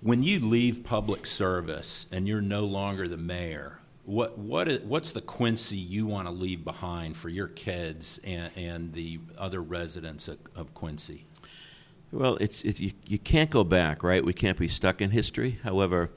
when 0.02 0.22
you 0.22 0.40
leave 0.40 0.84
public 0.84 1.26
service 1.26 2.06
and 2.12 2.28
you're 2.28 2.42
no 2.42 2.66
longer 2.66 3.08
the 3.08 3.18
mayor, 3.18 3.80
what 4.06 4.38
what 4.38 4.68
is, 4.68 4.82
what's 4.82 5.14
the 5.14 5.22
Quincy 5.22 5.78
you 5.78 6.06
want 6.06 6.28
to 6.28 6.32
leave 6.32 6.64
behind 6.64 7.18
for 7.18 7.30
your 7.30 7.48
kids 7.48 8.20
and, 8.24 8.52
and 8.56 8.94
the 8.94 9.20
other 9.36 9.64
residents 9.64 10.28
of, 10.28 10.38
of 10.56 10.76
Quincy? 10.76 11.26
Well, 12.12 12.38
it's, 12.42 12.64
you, 12.64 12.92
you 13.08 13.18
can't 13.18 13.50
go 13.50 13.64
back, 13.64 14.04
right? 14.04 14.24
We 14.24 14.34
can't 14.34 14.58
be 14.58 14.68
stuck 14.68 15.02
in 15.02 15.12
history. 15.12 15.60
However, 15.64 16.10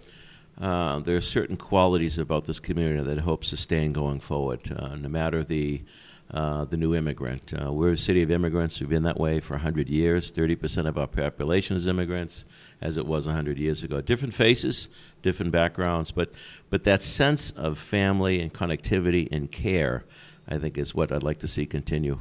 uh, 0.60 0.98
there 1.00 1.16
are 1.16 1.20
certain 1.20 1.56
qualities 1.56 2.18
about 2.18 2.46
this 2.46 2.58
community 2.58 3.02
that 3.04 3.18
I 3.18 3.22
hope 3.22 3.44
sustain 3.44 3.92
going 3.92 4.20
forward, 4.20 4.60
uh, 4.76 4.96
no 4.96 5.08
matter 5.08 5.44
the 5.44 5.82
uh, 6.30 6.64
the 6.64 6.76
new 6.76 6.94
immigrant. 6.94 7.52
Uh, 7.52 7.72
we're 7.72 7.92
a 7.92 7.98
city 7.98 8.22
of 8.22 8.30
immigrants. 8.30 8.80
We've 8.80 8.88
been 8.88 9.02
that 9.02 9.20
way 9.20 9.40
for 9.40 9.54
100 9.54 9.88
years. 9.88 10.32
30% 10.32 10.88
of 10.88 10.98
our 10.98 11.06
population 11.06 11.76
is 11.76 11.86
immigrants, 11.86 12.44
as 12.80 12.96
it 12.96 13.06
was 13.06 13.26
100 13.26 13.58
years 13.58 13.82
ago. 13.82 14.00
Different 14.00 14.34
faces, 14.34 14.88
different 15.22 15.52
backgrounds, 15.52 16.12
but, 16.12 16.32
but 16.70 16.84
that 16.84 17.02
sense 17.02 17.50
of 17.50 17.78
family 17.78 18.40
and 18.40 18.52
connectivity 18.52 19.28
and 19.30 19.52
care, 19.52 20.04
I 20.48 20.58
think, 20.58 20.78
is 20.78 20.94
what 20.94 21.12
I'd 21.12 21.22
like 21.22 21.38
to 21.40 21.48
see 21.48 21.66
continue. 21.66 22.18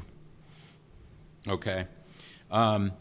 Okay. 1.48 1.88
Um, 2.52 2.92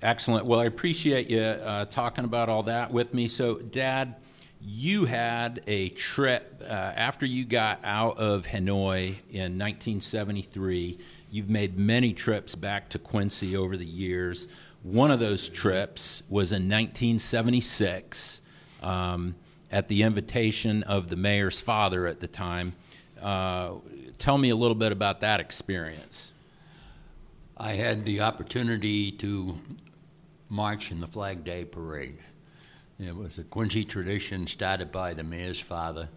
Excellent. 0.00 0.46
Well, 0.46 0.60
I 0.60 0.66
appreciate 0.66 1.28
you 1.28 1.40
uh, 1.40 1.86
talking 1.86 2.24
about 2.24 2.48
all 2.48 2.62
that 2.64 2.92
with 2.92 3.12
me. 3.12 3.26
So, 3.26 3.56
Dad, 3.56 4.14
you 4.60 5.04
had 5.06 5.60
a 5.66 5.88
trip 5.90 6.62
uh, 6.62 6.72
after 6.72 7.26
you 7.26 7.44
got 7.44 7.80
out 7.82 8.16
of 8.18 8.46
Hanoi 8.46 9.16
in 9.30 9.58
1973. 9.58 10.98
You've 11.32 11.50
made 11.50 11.76
many 11.76 12.12
trips 12.12 12.54
back 12.54 12.88
to 12.90 12.98
Quincy 13.00 13.56
over 13.56 13.76
the 13.76 13.84
years. 13.84 14.46
one 14.84 15.10
of 15.10 15.18
those 15.18 15.48
trips 15.48 16.22
was 16.28 16.52
in 16.52 16.68
1976 16.68 18.40
um, 18.82 19.34
at 19.72 19.88
the 19.88 20.04
invitation 20.04 20.84
of 20.84 21.08
the 21.08 21.16
mayor's 21.16 21.60
father 21.60 22.06
at 22.06 22.20
the 22.20 22.28
time. 22.28 22.72
Uh, 23.20 23.72
tell 24.18 24.38
me 24.38 24.50
a 24.50 24.56
little 24.56 24.76
bit 24.76 24.92
about 24.92 25.20
that 25.22 25.40
experience. 25.40 26.32
I 27.56 27.72
had 27.72 28.04
the 28.04 28.20
opportunity 28.20 29.10
to 29.12 29.58
march 30.48 30.90
in 30.90 31.00
the 31.00 31.06
Flag 31.06 31.44
Day 31.44 31.64
Parade. 31.64 32.18
It 32.98 33.14
was 33.14 33.38
a 33.38 33.44
Quincy 33.44 33.84
tradition 33.84 34.46
started 34.46 34.90
by 34.90 35.14
the 35.14 35.22
mayor's 35.22 35.60
father, 35.60 36.08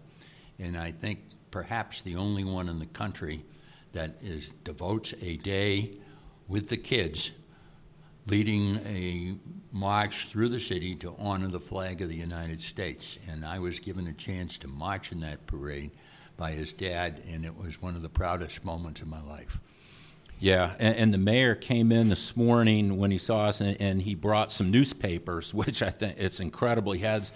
and 0.58 0.76
I 0.76 0.90
think 0.90 1.20
perhaps 1.50 2.00
the 2.00 2.16
only 2.16 2.44
one 2.44 2.68
in 2.68 2.78
the 2.78 2.86
country 2.86 3.44
that 3.92 4.16
is 4.22 4.48
devotes 4.64 5.14
a 5.20 5.36
day 5.38 5.92
with 6.48 6.68
the 6.68 6.76
kids 6.76 7.30
leading 8.26 8.76
a 8.86 9.36
march 9.72 10.28
through 10.28 10.48
the 10.48 10.60
city 10.60 10.94
to 10.94 11.14
honor 11.18 11.48
the 11.48 11.60
flag 11.60 12.00
of 12.00 12.08
the 12.08 12.16
United 12.16 12.60
States. 12.60 13.18
And 13.28 13.44
I 13.44 13.58
was 13.58 13.78
given 13.78 14.06
a 14.06 14.12
chance 14.12 14.58
to 14.58 14.68
march 14.68 15.12
in 15.12 15.20
that 15.20 15.46
parade 15.46 15.90
by 16.36 16.52
his 16.52 16.72
dad, 16.72 17.22
and 17.28 17.44
it 17.44 17.56
was 17.56 17.82
one 17.82 17.96
of 17.96 18.02
the 18.02 18.08
proudest 18.08 18.64
moments 18.64 19.00
of 19.00 19.08
my 19.08 19.22
life. 19.22 19.58
Yeah, 20.42 20.74
and, 20.80 20.96
and, 20.96 21.14
the 21.14 21.18
mayor 21.18 21.54
came 21.54 21.92
in 21.92 22.08
this 22.08 22.36
morning 22.36 22.96
when 22.96 23.12
he 23.12 23.18
saw 23.18 23.44
us, 23.44 23.60
and, 23.60 23.80
and, 23.80 24.02
he 24.02 24.16
brought 24.16 24.50
some 24.50 24.72
newspapers, 24.72 25.54
which 25.54 25.84
I 25.84 25.90
think 25.90 26.16
it's 26.18 26.40
incredible. 26.40 26.90
He 26.90 27.02
has 27.02 27.32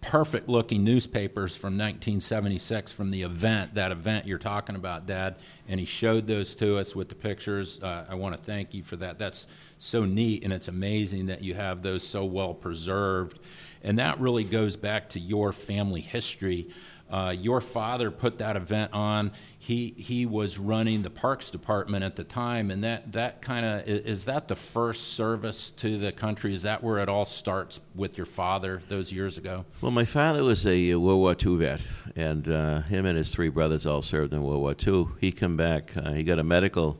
perfect 0.00 0.48
looking 0.48 0.84
newspapers 0.84 1.56
from 1.56 1.72
1976 1.72 2.92
from 2.92 3.10
the 3.10 3.22
event, 3.22 3.74
that 3.74 3.90
event 3.90 4.28
you're 4.28 4.38
talking 4.38 4.76
about, 4.76 5.06
Dad. 5.06 5.34
And 5.66 5.80
he 5.80 5.86
showed 5.86 6.28
those 6.28 6.54
to 6.56 6.76
us 6.78 6.94
with 6.94 7.08
the 7.08 7.16
pictures. 7.16 7.82
Uh, 7.82 8.04
I 8.08 8.14
want 8.14 8.36
to 8.36 8.40
thank 8.40 8.74
you 8.74 8.84
for 8.84 8.94
that. 8.96 9.18
That's 9.18 9.48
so 9.78 10.04
neat, 10.04 10.44
and 10.44 10.52
it's 10.52 10.68
amazing 10.68 11.26
that 11.26 11.42
you 11.42 11.54
have 11.54 11.82
those 11.82 12.06
so 12.06 12.24
well 12.24 12.54
preserved. 12.54 13.40
And 13.82 13.98
that 13.98 14.20
really 14.20 14.44
goes 14.44 14.76
back 14.76 15.08
to 15.10 15.20
your 15.20 15.52
family 15.52 16.00
history. 16.00 16.68
Uh, 17.10 17.34
your 17.38 17.60
father 17.60 18.10
put 18.10 18.38
that 18.38 18.56
event 18.56 18.92
on. 18.92 19.30
He 19.58 19.94
he 19.96 20.26
was 20.26 20.58
running 20.58 21.02
the 21.02 21.10
parks 21.10 21.50
department 21.50 22.02
at 22.02 22.16
the 22.16 22.24
time, 22.24 22.70
and 22.70 22.82
that 22.82 23.12
that 23.12 23.40
kind 23.42 23.64
of 23.64 23.86
is 23.86 24.24
that 24.24 24.48
the 24.48 24.56
first 24.56 25.14
service 25.14 25.70
to 25.72 25.98
the 25.98 26.12
country. 26.12 26.52
Is 26.52 26.62
that 26.62 26.82
where 26.82 26.98
it 26.98 27.08
all 27.08 27.24
starts 27.24 27.80
with 27.94 28.16
your 28.16 28.26
father 28.26 28.82
those 28.88 29.12
years 29.12 29.38
ago? 29.38 29.64
Well, 29.80 29.92
my 29.92 30.04
father 30.04 30.42
was 30.42 30.66
a 30.66 30.94
World 30.94 31.20
War 31.20 31.36
II 31.40 31.56
vet, 31.58 31.82
and 32.16 32.48
uh, 32.48 32.80
him 32.82 33.06
and 33.06 33.16
his 33.16 33.32
three 33.32 33.48
brothers 33.48 33.86
all 33.86 34.02
served 34.02 34.32
in 34.32 34.42
World 34.42 34.60
War 34.60 34.74
II. 34.74 35.08
He 35.20 35.30
come 35.30 35.56
back. 35.56 35.96
Uh, 35.96 36.12
he 36.12 36.22
got 36.22 36.38
a 36.38 36.44
medical. 36.44 36.98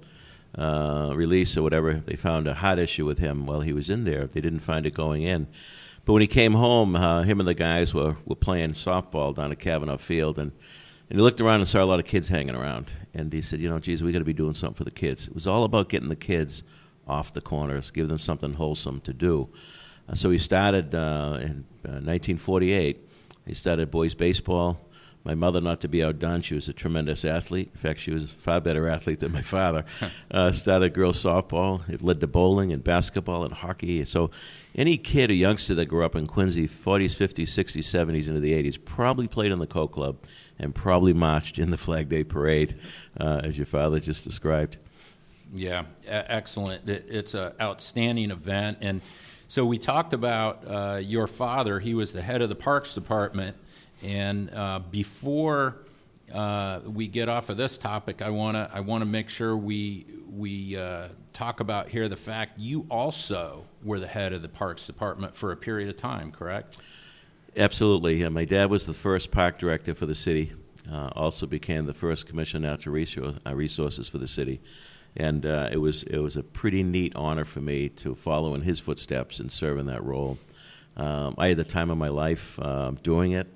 Uh, 0.57 1.11
release 1.17 1.57
or 1.57 1.65
whatever, 1.65 1.95
they 1.95 2.15
found 2.15 2.47
a 2.47 2.55
heart 2.55 2.79
issue 2.79 3.05
with 3.05 3.19
him 3.19 3.45
while 3.45 3.63
he 3.63 3.73
was 3.73 3.91
in 3.91 4.05
there. 4.05 4.29
They 4.29 4.41
didn't 4.41 4.61
find 4.61 4.87
it 4.87 4.95
going 4.95 5.23
in. 5.23 5.49
But 6.05 6.13
when 6.13 6.23
he 6.23 6.29
came 6.29 6.53
home, 6.53 6.97
uh, 6.97 7.23
him 7.23 7.41
and 7.41 7.49
the 7.49 7.55
guys 7.55 7.95
were, 7.95 8.17
were 8.27 8.37
playing 8.37 8.73
softball 8.73 9.35
down 9.35 9.53
at 9.53 9.59
Kavanaugh 9.59 9.97
Field, 9.97 10.39
and, 10.39 10.53
and 11.09 11.19
he 11.19 11.23
looked 11.23 11.41
around 11.41 11.61
and 11.61 11.69
saw 11.69 11.83
a 11.83 11.87
lot 11.87 11.99
of 11.99 12.05
kids 12.05 12.29
hanging 12.29 12.55
around. 12.55 12.93
And 13.15 13.33
he 13.33 13.41
said, 13.41 13.61
You 13.61 13.71
know, 13.71 13.79
geez, 13.79 14.03
we 14.03 14.13
got 14.13 14.19
to 14.19 14.25
be 14.25 14.35
doing 14.35 14.55
something 14.55 14.77
for 14.77 14.85
the 14.85 14.91
kids. 14.91 15.29
It 15.29 15.35
was 15.35 15.47
all 15.47 15.65
about 15.65 15.89
getting 15.89 16.09
the 16.09 16.17
kids 16.17 16.63
off 17.07 17.33
the 17.33 17.41
corners, 17.41 17.91
give 17.91 18.09
them 18.09 18.19
something 18.19 18.55
wholesome 18.55 19.01
to 19.03 19.13
do. 19.13 19.49
Uh, 20.09 20.15
so 20.15 20.31
he 20.31 20.39
started 20.39 20.95
uh, 20.95 21.39
in 21.41 21.65
1948. 21.83 22.97
Uh, 22.97 23.39
he 23.47 23.55
started 23.55 23.91
boys 23.91 24.15
baseball. 24.15 24.81
My 25.25 25.35
mother, 25.35 25.61
not 25.61 25.81
to 25.81 25.89
be 25.89 26.05
outdone, 26.05 26.43
she 26.43 26.55
was 26.55 26.69
a 26.69 26.75
tremendous 26.75 27.25
athlete. 27.25 27.71
In 27.73 27.81
fact, 27.81 28.01
she 28.01 28.11
was 28.11 28.25
a 28.25 28.29
far 28.29 28.61
better 28.61 28.87
athlete 28.87 29.21
than 29.21 29.33
my 29.33 29.41
father. 29.41 29.87
uh, 30.31 30.53
started 30.53 30.93
girls 30.93 31.23
softball. 31.23 31.89
It 31.89 32.03
led 32.03 32.21
to 32.21 32.27
bowling 32.27 32.73
and 32.73 32.85
basketball 32.85 33.43
and 33.43 33.55
hockey. 33.55 34.05
So 34.05 34.31
any 34.75 34.99
kid 34.99 35.31
or 35.31 35.35
youngster 35.35 35.75
that 35.77 35.87
grew 35.87 36.05
up 36.05 36.15
in 36.15 36.27
Quincy, 36.27 36.69
40s, 36.69 37.17
50s, 37.17 37.45
60s, 37.45 37.85
70s, 37.85 38.29
into 38.29 38.41
the 38.41 38.53
80s, 38.53 38.79
probably 38.85 39.27
played 39.27 39.51
in 39.51 39.61
the 39.61 39.67
Koch 39.67 39.93
Club 39.93 40.19
and 40.59 40.75
probably 40.75 41.15
marched 41.15 41.59
in 41.59 41.71
the 41.71 41.79
Flag 41.79 42.11
Day 42.11 42.23
Parade, 42.23 42.77
uh, 43.19 43.41
as 43.45 43.57
your 43.57 43.67
father 43.67 44.01
just 44.01 44.25
described. 44.25 44.77
Yeah, 45.53 45.85
excellent. 46.07 46.89
It's 46.89 47.33
an 47.33 47.53
outstanding 47.61 48.31
event. 48.31 48.79
And 48.83 49.01
so 49.49 49.65
we 49.65 49.79
talked 49.79 50.13
about 50.13 50.65
uh, 50.67 50.97
your 50.97 51.27
father. 51.27 51.79
He 51.81 51.95
was 51.95 52.13
the 52.13 52.23
head 52.23 52.43
of 52.43 52.49
the 52.49 52.55
Parks 52.55 52.93
Department. 52.93 53.57
And 54.05 54.53
uh, 54.53 54.81
before 54.91 55.77
uh, 56.33 56.81
we 56.85 57.09
get 57.09 57.31
off 57.31 57.49
of 57.49 57.57
this 57.57 57.79
topic, 57.79 58.21
I 58.21 58.29
want 58.29 58.57
to 58.57 58.71
I 58.73 58.81
want 58.81 59.01
to 59.01 59.07
make 59.07 59.31
sure 59.31 59.57
we 59.57 60.05
we 60.31 60.77
uh, 60.77 61.09
talk 61.33 61.61
about 61.61 61.89
here 61.89 62.09
the 62.09 62.17
fact 62.17 62.59
you 62.59 62.87
also 62.91 63.65
were 63.83 63.99
the 63.99 64.07
head 64.07 64.35
of 64.35 64.43
the 64.43 64.49
Parks 64.49 64.87
Department 64.87 65.35
for 65.35 65.53
a 65.53 65.57
period 65.57 65.89
of 65.89 65.97
time, 65.97 66.33
correct? 66.33 66.77
Absolutely. 67.57 68.29
my 68.29 68.45
dad 68.45 68.69
was 68.69 68.85
the 68.85 68.93
first 68.93 69.31
park 69.31 69.59
director 69.59 69.95
for 69.95 70.07
the 70.07 70.15
city. 70.15 70.53
Uh, 70.91 71.09
also 71.17 71.47
became 71.47 71.87
the 71.87 71.95
first 71.95 72.27
commissioner 72.27 72.69
of 72.69 72.79
natural 72.79 73.35
uh, 73.47 73.55
resources 73.55 74.07
for 74.07 74.19
the 74.19 74.29
city, 74.29 74.61
and 75.17 75.47
uh, 75.47 75.71
it 75.73 75.79
was 75.79 76.03
it 76.03 76.19
was 76.19 76.37
a 76.37 76.43
pretty 76.43 76.83
neat 76.83 77.17
honor 77.17 77.47
for 77.47 77.63
me 77.63 77.89
to 77.89 78.15
follow 78.15 78.55
in 78.55 78.61
his 78.61 78.81
footsteps 78.81 79.41
and 79.41 79.51
serve 79.51 79.79
in 79.79 79.87
that 79.87 80.05
role. 80.05 80.37
Um, 80.99 81.37
I 81.39 81.49
had 81.49 81.57
the 81.57 81.65
time 81.65 81.89
of 81.89 81.97
my 81.97 82.09
life 82.09 82.61
um, 82.61 82.99
doing 83.03 83.33
it. 83.33 83.47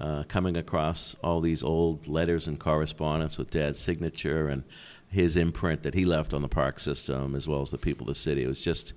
Uh, 0.00 0.22
coming 0.28 0.56
across 0.56 1.16
all 1.24 1.40
these 1.40 1.60
old 1.60 2.06
letters 2.06 2.46
and 2.46 2.60
correspondence 2.60 3.36
with 3.36 3.50
Dad's 3.50 3.80
signature 3.80 4.48
and 4.48 4.62
his 5.08 5.36
imprint 5.36 5.82
that 5.82 5.94
he 5.94 6.04
left 6.04 6.32
on 6.32 6.40
the 6.40 6.48
park 6.48 6.78
system, 6.78 7.34
as 7.34 7.48
well 7.48 7.62
as 7.62 7.70
the 7.70 7.78
people 7.78 8.04
of 8.04 8.14
the 8.14 8.20
city. 8.20 8.44
It 8.44 8.46
was 8.46 8.60
just 8.60 8.92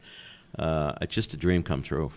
uh, 0.60 0.94
just 1.08 1.34
a 1.34 1.38
dream 1.38 1.64
come 1.64 1.82
true. 1.82 2.12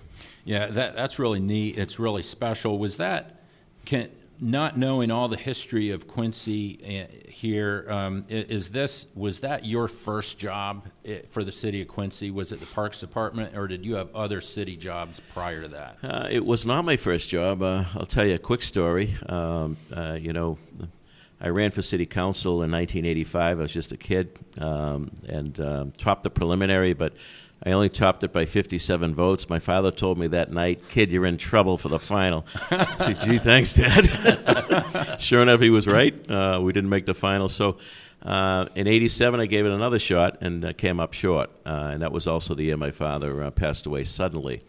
Yeah, 0.45 0.67
that, 0.67 0.95
that's 0.95 1.19
really 1.19 1.41
neat. 1.41 1.79
It's 1.79 1.99
really 1.99 2.23
special. 2.23 2.79
Was 2.79 2.99
that 2.99 3.41
can, 3.87 4.11
not 4.41 4.76
knowing 4.76 5.11
all 5.11 5.29
the 5.29 5.37
history 5.37 5.91
of 5.91 6.09
Quincy 6.09 6.79
uh, 7.03 7.31
here? 7.31 7.87
Um, 7.88 8.25
is 8.29 8.69
this 8.71 9.07
was 9.14 9.41
that 9.41 9.64
your 9.64 9.88
first 9.88 10.38
job 10.38 10.87
eh, 11.05 11.21
for 11.31 11.45
the 11.45 11.53
city 11.53 11.83
of 11.83 11.88
Quincy? 11.88 12.31
Was 12.31 12.53
it 12.53 12.61
the 12.61 12.67
Parks 12.67 13.00
Department, 13.00 13.57
or 13.57 13.67
did 13.67 13.85
you 13.85 13.95
have 13.95 14.14
other 14.14 14.41
city 14.41 14.76
jobs 14.76 15.21
prior 15.33 15.62
to 15.62 15.69
that? 15.69 15.99
Uh, 16.03 16.29
it 16.31 16.45
was 16.45 16.67
not 16.67 16.85
my 16.85 16.97
first 16.97 17.29
job. 17.29 17.62
Uh, 17.62 17.85
I'll 17.95 18.07
tell 18.07 18.26
you 18.26 18.35
a 18.35 18.38
quick 18.38 18.62
story. 18.62 19.14
Um, 19.29 19.76
uh, 19.95 20.19
you 20.21 20.33
know, 20.33 20.59
I 21.41 21.49
ran 21.49 21.71
for 21.71 21.83
city 21.83 22.07
council 22.07 22.62
in 22.62 22.71
1985. 22.71 23.59
I 23.59 23.62
was 23.62 23.73
just 23.73 23.93
a 23.93 23.97
kid 23.97 24.38
um, 24.61 25.11
and 25.29 25.59
um, 25.61 25.93
topped 25.93 26.23
the 26.23 26.31
preliminary, 26.31 26.93
but 26.93 27.12
I 27.64 27.73
only 27.73 27.88
topped 27.88 28.23
it 28.25 28.33
by 28.33 28.44
57 28.44 29.14
votes. 29.14 29.49
My 29.49 29.59
father 29.59 29.90
told 29.90 30.18
me 30.18 30.26
that 30.28 30.50
night, 30.52 30.88
"Kid, 30.88 31.11
you're 31.11 31.26
in 31.26 31.38
trouble 31.38 31.78
for 31.78 31.88
the 31.88 31.99
final." 31.99 32.47
I 32.71 32.97
said, 32.99 33.21
"Gee, 33.21 33.38
thanks, 33.38 33.73
Dad." 33.73 35.16
sure 35.21 35.42
enough, 35.42 35.61
he 35.61 35.71
was 35.71 35.87
right. 35.87 36.14
Uh, 36.30 36.61
we 36.62 36.73
didn't 36.73 36.90
make 36.90 37.06
the 37.06 37.14
final, 37.14 37.49
so. 37.49 37.78
Uh, 38.23 38.66
in 38.75 38.87
'87, 38.87 39.38
I 39.38 39.44
gave 39.44 39.66
it 39.66 39.73
another 39.73 39.99
shot 39.99 40.38
and 40.40 40.64
uh, 40.64 40.73
came 40.73 40.99
up 40.99 41.12
short, 41.12 41.50
uh, 41.66 41.90
and 41.92 42.00
that 42.00 42.11
was 42.11 42.26
also 42.26 42.54
the 42.54 42.64
year 42.64 42.76
my 42.78 42.90
father 42.90 43.42
uh, 43.42 43.50
passed 43.50 43.85
away 43.85 44.04
suddenly 44.04 44.62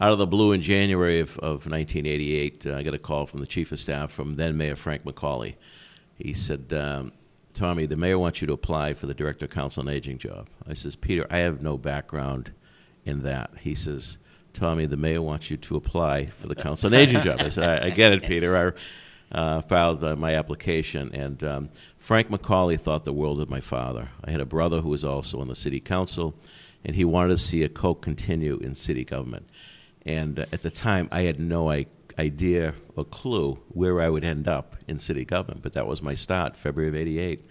out 0.00 0.12
of 0.12 0.18
the 0.18 0.26
blue 0.26 0.50
in 0.50 0.62
January 0.62 1.20
of, 1.20 1.38
of 1.38 1.66
1988, 1.66 2.66
uh, 2.66 2.74
I 2.74 2.82
got 2.82 2.94
a 2.94 2.98
call 2.98 3.26
from 3.26 3.40
the 3.40 3.46
chief 3.46 3.70
of 3.70 3.78
staff 3.78 4.10
from 4.10 4.36
then 4.36 4.56
Mayor 4.56 4.74
Frank 4.74 5.04
McCauley 5.04 5.54
he 6.20 6.34
said, 6.34 6.72
um, 6.72 7.12
Tommy, 7.54 7.86
the 7.86 7.96
mayor 7.96 8.18
wants 8.18 8.40
you 8.40 8.46
to 8.46 8.52
apply 8.52 8.94
for 8.94 9.06
the 9.06 9.14
director 9.14 9.44
of 9.44 9.50
council 9.50 9.82
on 9.82 9.88
aging 9.88 10.18
job. 10.18 10.48
I 10.66 10.74
says, 10.74 10.96
Peter, 10.96 11.26
I 11.30 11.38
have 11.38 11.62
no 11.62 11.76
background 11.76 12.52
in 13.04 13.22
that. 13.22 13.50
He 13.60 13.74
says, 13.74 14.18
Tommy, 14.52 14.86
the 14.86 14.96
mayor 14.96 15.22
wants 15.22 15.50
you 15.50 15.56
to 15.56 15.76
apply 15.76 16.26
for 16.26 16.46
the 16.48 16.54
council 16.54 16.88
on 16.88 16.94
aging 16.94 17.22
job. 17.22 17.40
I 17.40 17.48
said, 17.48 17.82
I, 17.82 17.86
I 17.86 17.90
get 17.90 18.12
it, 18.12 18.22
Peter. 18.22 18.74
I 19.32 19.36
uh, 19.36 19.60
filed 19.62 20.02
uh, 20.02 20.16
my 20.16 20.34
application, 20.34 21.14
and 21.14 21.42
um, 21.44 21.68
Frank 21.98 22.30
McCauley 22.30 22.80
thought 22.80 23.04
the 23.04 23.12
world 23.12 23.40
of 23.40 23.48
my 23.48 23.60
father. 23.60 24.10
I 24.24 24.30
had 24.30 24.40
a 24.40 24.46
brother 24.46 24.80
who 24.80 24.88
was 24.88 25.04
also 25.04 25.40
on 25.40 25.48
the 25.48 25.56
city 25.56 25.80
council, 25.80 26.34
and 26.84 26.96
he 26.96 27.04
wanted 27.04 27.30
to 27.30 27.38
see 27.38 27.62
a 27.62 27.68
Koch 27.68 28.00
continue 28.00 28.58
in 28.58 28.74
city 28.74 29.04
government. 29.04 29.48
And 30.04 30.40
uh, 30.40 30.46
at 30.52 30.62
the 30.62 30.70
time, 30.70 31.08
I 31.12 31.22
had 31.22 31.38
no 31.38 31.68
idea 31.68 31.92
idea 32.20 32.74
or 32.96 33.04
clue 33.04 33.58
where 33.68 34.00
I 34.00 34.08
would 34.08 34.24
end 34.24 34.46
up 34.46 34.76
in 34.86 34.98
city 34.98 35.24
government. 35.24 35.62
But 35.62 35.72
that 35.72 35.86
was 35.86 36.02
my 36.02 36.14
start, 36.14 36.56
February 36.56 36.88
of 36.88 36.94
'88. 36.94 37.44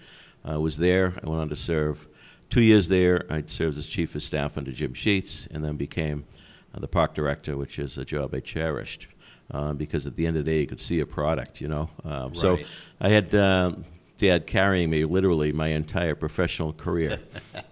I 0.46 0.58
was 0.58 0.78
there. 0.78 1.16
I 1.24 1.28
went 1.28 1.42
on 1.42 1.50
to 1.50 1.56
serve 1.56 2.08
two 2.50 2.62
years 2.62 2.88
there. 2.88 3.26
I 3.30 3.44
served 3.46 3.78
as 3.78 3.88
chief 3.88 4.16
of 4.16 4.24
staff 4.24 4.58
under 4.58 4.72
Jim 4.72 4.94
Sheets, 4.94 5.48
and 5.52 5.64
then 5.64 5.76
became 5.76 6.26
uh, 6.74 6.80
the 6.80 6.88
park 6.88 7.14
director, 7.14 7.58
which 7.58 7.80
is 7.80 7.98
a 7.98 8.06
job 8.06 8.34
I 8.34 8.40
cherished. 8.40 9.08
Uh, 9.52 9.74
because 9.74 10.06
at 10.06 10.16
the 10.16 10.28
end 10.28 10.38
of 10.38 10.46
the 10.46 10.52
day, 10.52 10.60
you 10.60 10.68
could 10.68 10.80
see 10.80 11.00
a 11.00 11.06
product, 11.08 11.60
you 11.60 11.68
know. 11.68 11.90
Um, 12.06 12.28
right. 12.28 12.38
So 12.38 12.60
I 13.02 13.10
had 13.10 13.34
uh, 13.34 13.72
Dad 14.20 14.46
carrying 14.46 14.92
me 14.92 15.06
literally 15.06 15.52
my 15.52 15.70
entire 15.70 16.14
professional 16.14 16.72
career. 16.72 17.20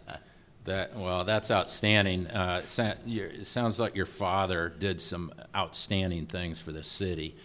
That 0.68 0.96
well, 0.96 1.24
that's 1.24 1.50
outstanding. 1.50 2.28
Uh, 2.28 2.62
it 2.64 3.48
sounds 3.48 3.80
like 3.80 3.96
your 3.96 4.06
father 4.06 4.70
did 4.78 5.02
some 5.02 5.34
outstanding 5.56 6.26
things 6.28 6.60
for 6.60 6.72
the 6.72 6.84
city, 6.84 7.36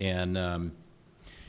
and 0.00 0.36
um, 0.36 0.72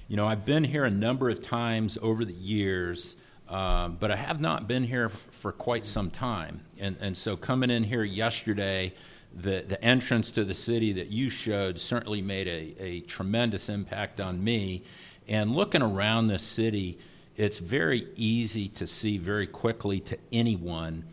you 0.07 0.17
know 0.17 0.27
I've 0.27 0.45
been 0.45 0.63
here 0.63 0.83
a 0.83 0.91
number 0.91 1.29
of 1.29 1.41
times 1.41 1.97
over 2.01 2.25
the 2.25 2.33
years. 2.33 3.15
um, 3.51 3.97
but 3.99 4.11
I 4.11 4.15
have 4.15 4.39
not 4.39 4.67
been 4.67 4.83
here 4.83 5.09
for 5.09 5.51
quite 5.51 5.85
some 5.85 6.09
time. 6.09 6.61
And, 6.79 6.95
and 7.01 7.15
so 7.15 7.35
coming 7.35 7.69
in 7.69 7.83
here 7.83 8.03
yesterday, 8.03 8.93
the, 9.35 9.65
the 9.67 9.83
entrance 9.83 10.31
to 10.31 10.45
the 10.45 10.55
city 10.55 10.93
that 10.93 11.07
you 11.07 11.29
showed 11.29 11.77
certainly 11.77 12.21
made 12.21 12.47
a, 12.47 12.75
a 12.81 12.99
tremendous 13.01 13.67
impact 13.67 14.21
on 14.21 14.41
me. 14.41 14.83
And 15.27 15.53
looking 15.53 15.81
around 15.81 16.27
the 16.27 16.39
city, 16.39 16.97
it's 17.35 17.59
very 17.59 18.07
easy 18.15 18.69
to 18.69 18.87
see 18.87 19.17
very 19.17 19.47
quickly 19.47 19.99
to 19.99 20.17
anyone 20.31 21.03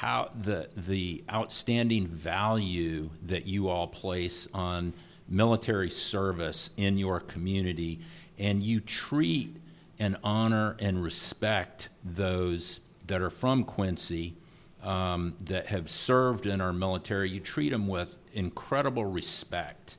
how 0.00 0.30
the 0.44 0.66
the 0.88 1.22
outstanding 1.30 2.06
value 2.06 3.10
that 3.26 3.44
you 3.44 3.68
all 3.68 3.86
place 3.86 4.48
on 4.54 4.94
military 5.28 5.90
service 5.90 6.70
in 6.78 6.96
your 6.96 7.20
community 7.20 8.00
and 8.38 8.62
you 8.62 8.80
treat 8.80 9.54
and 9.98 10.16
honor 10.24 10.74
and 10.78 11.04
respect 11.04 11.90
those 12.02 12.80
that 13.08 13.20
are 13.20 13.28
from 13.28 13.62
Quincy 13.62 14.34
um, 14.82 15.34
that 15.44 15.66
have 15.66 15.90
served 15.90 16.46
in 16.46 16.62
our 16.62 16.72
military. 16.72 17.28
You 17.28 17.40
treat 17.40 17.68
them 17.68 17.86
with 17.86 18.16
incredible 18.32 19.04
respect. 19.04 19.98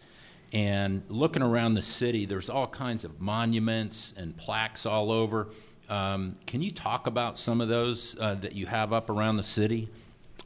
And 0.52 1.04
looking 1.10 1.44
around 1.44 1.76
the 1.76 1.84
city, 1.84 2.26
there's 2.26 2.50
all 2.50 2.66
kinds 2.66 3.06
of 3.06 3.22
monuments 3.22 4.16
and 4.18 4.36
plaques 4.36 4.88
all 4.88 5.12
over. 5.12 5.50
Um, 5.90 6.38
can 6.46 6.62
you 6.62 6.72
talk 6.72 7.08
about 7.08 7.38
some 7.38 7.62
of 7.62 7.68
those 7.68 8.16
uh, 8.20 8.36
that 8.36 8.54
you 8.54 8.66
have 8.66 8.94
up 8.94 9.10
around 9.10 9.38
the 9.38 9.44
city? 9.44 9.90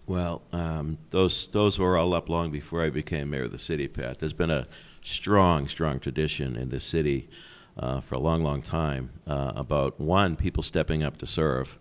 Well, 0.07 0.41
um, 0.51 0.97
those 1.09 1.47
those 1.47 1.79
were 1.79 1.97
all 1.97 2.13
up 2.13 2.29
long 2.29 2.51
before 2.51 2.83
I 2.83 2.89
became 2.89 3.29
mayor 3.29 3.43
of 3.43 3.51
the 3.51 3.59
city, 3.59 3.87
Pat. 3.87 4.19
There's 4.19 4.33
been 4.33 4.51
a 4.51 4.67
strong, 5.01 5.67
strong 5.67 5.99
tradition 5.99 6.55
in 6.55 6.69
the 6.69 6.79
city 6.79 7.29
uh, 7.77 8.01
for 8.01 8.15
a 8.15 8.19
long, 8.19 8.43
long 8.43 8.61
time 8.61 9.11
uh, 9.27 9.53
about 9.55 9.99
one, 9.99 10.35
people 10.35 10.63
stepping 10.63 11.03
up 11.03 11.17
to 11.17 11.27
serve, 11.27 11.79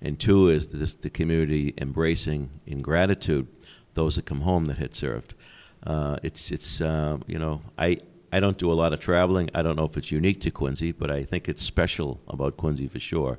and 0.00 0.18
two 0.18 0.48
is 0.48 0.68
this, 0.68 0.94
the 0.94 1.10
community 1.10 1.74
embracing 1.78 2.50
in 2.66 2.82
gratitude 2.82 3.48
those 3.94 4.16
that 4.16 4.26
come 4.26 4.42
home 4.42 4.66
that 4.66 4.78
had 4.78 4.94
served. 4.94 5.34
Uh, 5.86 6.18
it's 6.22 6.50
it's 6.50 6.80
uh, 6.80 7.18
you 7.26 7.38
know 7.38 7.62
I 7.78 7.98
I 8.34 8.40
don't 8.40 8.58
do 8.58 8.72
a 8.72 8.74
lot 8.74 8.92
of 8.92 8.98
traveling. 8.98 9.48
I 9.54 9.62
don't 9.62 9.76
know 9.76 9.84
if 9.84 9.96
it's 9.96 10.10
unique 10.10 10.40
to 10.40 10.50
Quincy, 10.50 10.90
but 10.90 11.08
I 11.08 11.22
think 11.22 11.48
it's 11.48 11.62
special 11.62 12.20
about 12.26 12.56
Quincy 12.56 12.88
for 12.88 12.98
sure. 12.98 13.38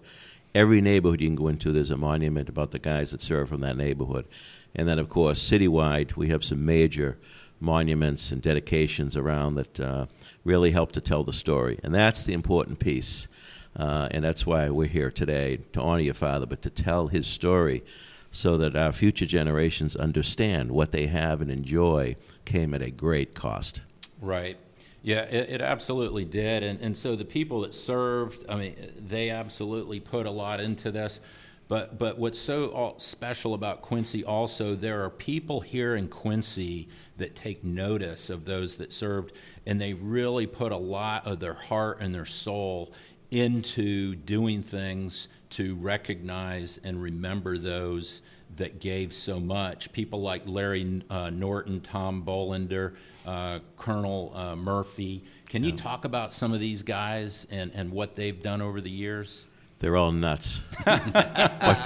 Every 0.53 0.79
neighborhood 0.79 1.19
you 1.19 1.27
can 1.27 1.35
go 1.35 1.49
into, 1.49 1.73
there's 1.73 1.91
a 1.91 1.97
monument 1.97 2.47
about 2.47 2.71
the 2.71 2.79
guys 2.79 3.11
that 3.11 3.21
serve 3.21 3.49
from 3.49 3.59
that 3.59 3.75
neighborhood, 3.75 4.25
and 4.73 4.87
then 4.87 4.97
of 4.97 5.09
course 5.09 5.43
citywide 5.43 6.15
we 6.15 6.29
have 6.29 6.45
some 6.45 6.65
major 6.65 7.17
monuments 7.59 8.31
and 8.31 8.41
dedications 8.41 9.17
around 9.17 9.55
that 9.55 9.79
uh, 9.81 10.05
really 10.45 10.71
help 10.71 10.93
to 10.93 11.01
tell 11.01 11.25
the 11.25 11.33
story. 11.33 11.77
And 11.83 11.93
that's 11.93 12.23
the 12.23 12.31
important 12.31 12.79
piece. 12.79 13.27
Uh, 13.75 14.07
and 14.11 14.23
that's 14.23 14.45
why 14.45 14.69
we're 14.69 14.87
here 14.87 15.11
today 15.11 15.57
to 15.73 15.81
honor 15.81 16.03
your 16.03 16.13
father, 16.13 16.45
but 16.45 16.61
to 16.61 16.69
tell 16.69 17.07
his 17.07 17.27
story 17.27 17.83
so 18.31 18.55
that 18.55 18.77
our 18.77 18.93
future 18.93 19.25
generations 19.25 19.97
understand 19.97 20.71
what 20.71 20.93
they 20.93 21.07
have 21.07 21.41
and 21.41 21.51
enjoy 21.51 22.15
came 22.45 22.73
at 22.73 22.81
a 22.81 22.91
great 22.91 23.33
cost. 23.33 23.81
Right. 24.21 24.57
Yeah, 25.05 25.21
it, 25.21 25.51
it, 25.51 25.61
absolutely 25.61 26.25
did. 26.25 26.63
And, 26.63 26.81
and 26.81 26.97
so 26.97 27.15
the 27.15 27.23
people 27.23 27.61
that 27.61 27.75
served, 27.75 28.43
I 28.49 28.55
mean, 28.55 28.75
they 29.07 29.29
absolutely 29.29 29.99
put 29.99 30.25
a 30.25 30.31
lot 30.31 30.59
into 30.59 30.89
this. 30.89 31.21
But, 31.67 31.99
but 31.99 32.17
what's 32.17 32.39
so 32.39 32.95
special 32.97 33.53
about 33.53 33.83
Quincy 33.83 34.23
also, 34.23 34.73
there 34.73 35.03
are 35.03 35.11
people 35.11 35.61
here 35.61 35.95
in 35.95 36.07
Quincy 36.07 36.89
that 37.17 37.35
take 37.35 37.63
notice 37.63 38.31
of 38.31 38.45
those 38.45 38.77
that 38.77 38.91
served, 38.91 39.33
and 39.67 39.79
they 39.79 39.93
really 39.93 40.47
put 40.47 40.71
a 40.71 40.77
lot 40.77 41.27
of 41.27 41.39
their 41.39 41.53
heart 41.53 41.99
and 42.01 42.13
their 42.13 42.25
soul 42.25 42.91
into 43.29 44.15
doing 44.15 44.63
things 44.63 45.27
to 45.55 45.75
recognize 45.75 46.79
and 46.83 47.01
remember 47.01 47.57
those 47.57 48.21
that 48.57 48.79
gave 48.79 49.13
so 49.13 49.39
much. 49.39 49.91
People 49.91 50.21
like 50.21 50.41
Larry 50.45 51.01
uh, 51.09 51.29
Norton, 51.29 51.81
Tom 51.81 52.23
Bolander, 52.25 52.93
uh, 53.25 53.59
Colonel 53.77 54.33
uh, 54.35 54.55
Murphy. 54.55 55.23
Can 55.49 55.63
you 55.63 55.71
talk 55.71 56.03
about 56.03 56.33
some 56.33 56.53
of 56.53 56.59
these 56.59 56.81
guys 56.81 57.47
and, 57.49 57.71
and 57.73 57.91
what 57.91 58.15
they've 58.15 58.41
done 58.41 58.61
over 58.61 58.81
the 58.81 58.89
years? 58.89 59.45
They're 59.79 59.95
all 59.95 60.11
nuts, 60.11 60.61
but 60.85 61.81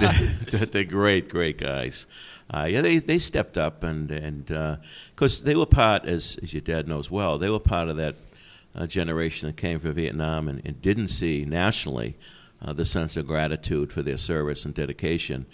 they're, 0.50 0.66
they're, 0.66 0.84
great, 0.84 1.28
great 1.28 1.58
guys. 1.58 2.06
Uh, 2.52 2.64
yeah, 2.64 2.80
they, 2.80 2.98
they 2.98 3.18
stepped 3.18 3.56
up 3.56 3.84
and 3.84 4.10
and 4.10 4.46
because 5.14 5.42
uh, 5.42 5.44
they 5.44 5.54
were 5.54 5.66
part, 5.66 6.04
as 6.06 6.38
as 6.42 6.52
your 6.52 6.60
dad 6.60 6.88
knows 6.88 7.10
well, 7.10 7.38
they 7.38 7.50
were 7.50 7.60
part 7.60 7.88
of 7.88 7.96
that 7.96 8.14
uh, 8.74 8.86
generation 8.86 9.48
that 9.48 9.56
came 9.56 9.78
from 9.78 9.92
Vietnam 9.92 10.48
and, 10.48 10.62
and 10.64 10.80
didn't 10.82 11.08
see 11.08 11.44
nationally 11.44 12.16
uh, 12.62 12.72
the 12.72 12.84
sense 12.84 13.16
of 13.16 13.26
gratitude 13.26 13.92
for 13.92 14.02
their 14.02 14.16
service 14.16 14.64
and 14.64 14.74
dedication. 14.74 15.46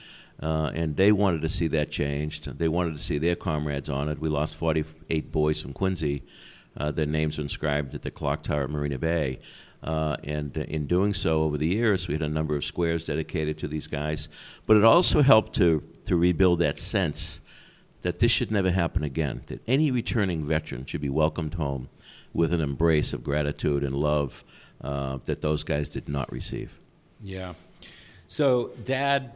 Uh, 0.42 0.70
and 0.74 0.96
they 0.96 1.12
wanted 1.12 1.40
to 1.42 1.48
see 1.48 1.66
that 1.68 1.90
changed. 1.90 2.58
They 2.58 2.68
wanted 2.68 2.94
to 2.94 3.02
see 3.02 3.18
their 3.18 3.36
comrades 3.36 3.88
honored. 3.88 4.18
We 4.18 4.28
lost 4.28 4.56
48 4.56 5.32
boys 5.32 5.60
from 5.60 5.72
Quincy. 5.72 6.22
Uh, 6.76 6.90
their 6.90 7.06
names 7.06 7.38
inscribed 7.38 7.94
at 7.94 8.02
the 8.02 8.10
clock 8.10 8.42
tower 8.42 8.64
at 8.64 8.70
Marina 8.70 8.98
Bay. 8.98 9.38
Uh, 9.82 10.16
and 10.24 10.56
in 10.56 10.86
doing 10.86 11.14
so 11.14 11.42
over 11.42 11.56
the 11.56 11.66
years, 11.66 12.08
we 12.08 12.14
had 12.14 12.22
a 12.22 12.28
number 12.28 12.56
of 12.56 12.64
squares 12.64 13.04
dedicated 13.04 13.56
to 13.58 13.68
these 13.68 13.86
guys. 13.86 14.28
But 14.66 14.76
it 14.76 14.84
also 14.84 15.22
helped 15.22 15.54
to, 15.56 15.82
to 16.06 16.16
rebuild 16.16 16.58
that 16.58 16.78
sense 16.78 17.40
that 18.02 18.18
this 18.18 18.30
should 18.30 18.50
never 18.50 18.70
happen 18.70 19.02
again, 19.02 19.42
that 19.46 19.62
any 19.66 19.90
returning 19.90 20.44
veteran 20.44 20.84
should 20.86 21.00
be 21.00 21.08
welcomed 21.08 21.54
home 21.54 21.88
with 22.34 22.52
an 22.52 22.60
embrace 22.60 23.12
of 23.12 23.24
gratitude 23.24 23.82
and 23.82 23.96
love 23.96 24.44
uh, 24.82 25.18
that 25.24 25.40
those 25.40 25.64
guys 25.64 25.88
did 25.88 26.08
not 26.08 26.30
receive. 26.30 26.78
Yeah. 27.22 27.54
So, 28.28 28.70
Dad, 28.84 29.32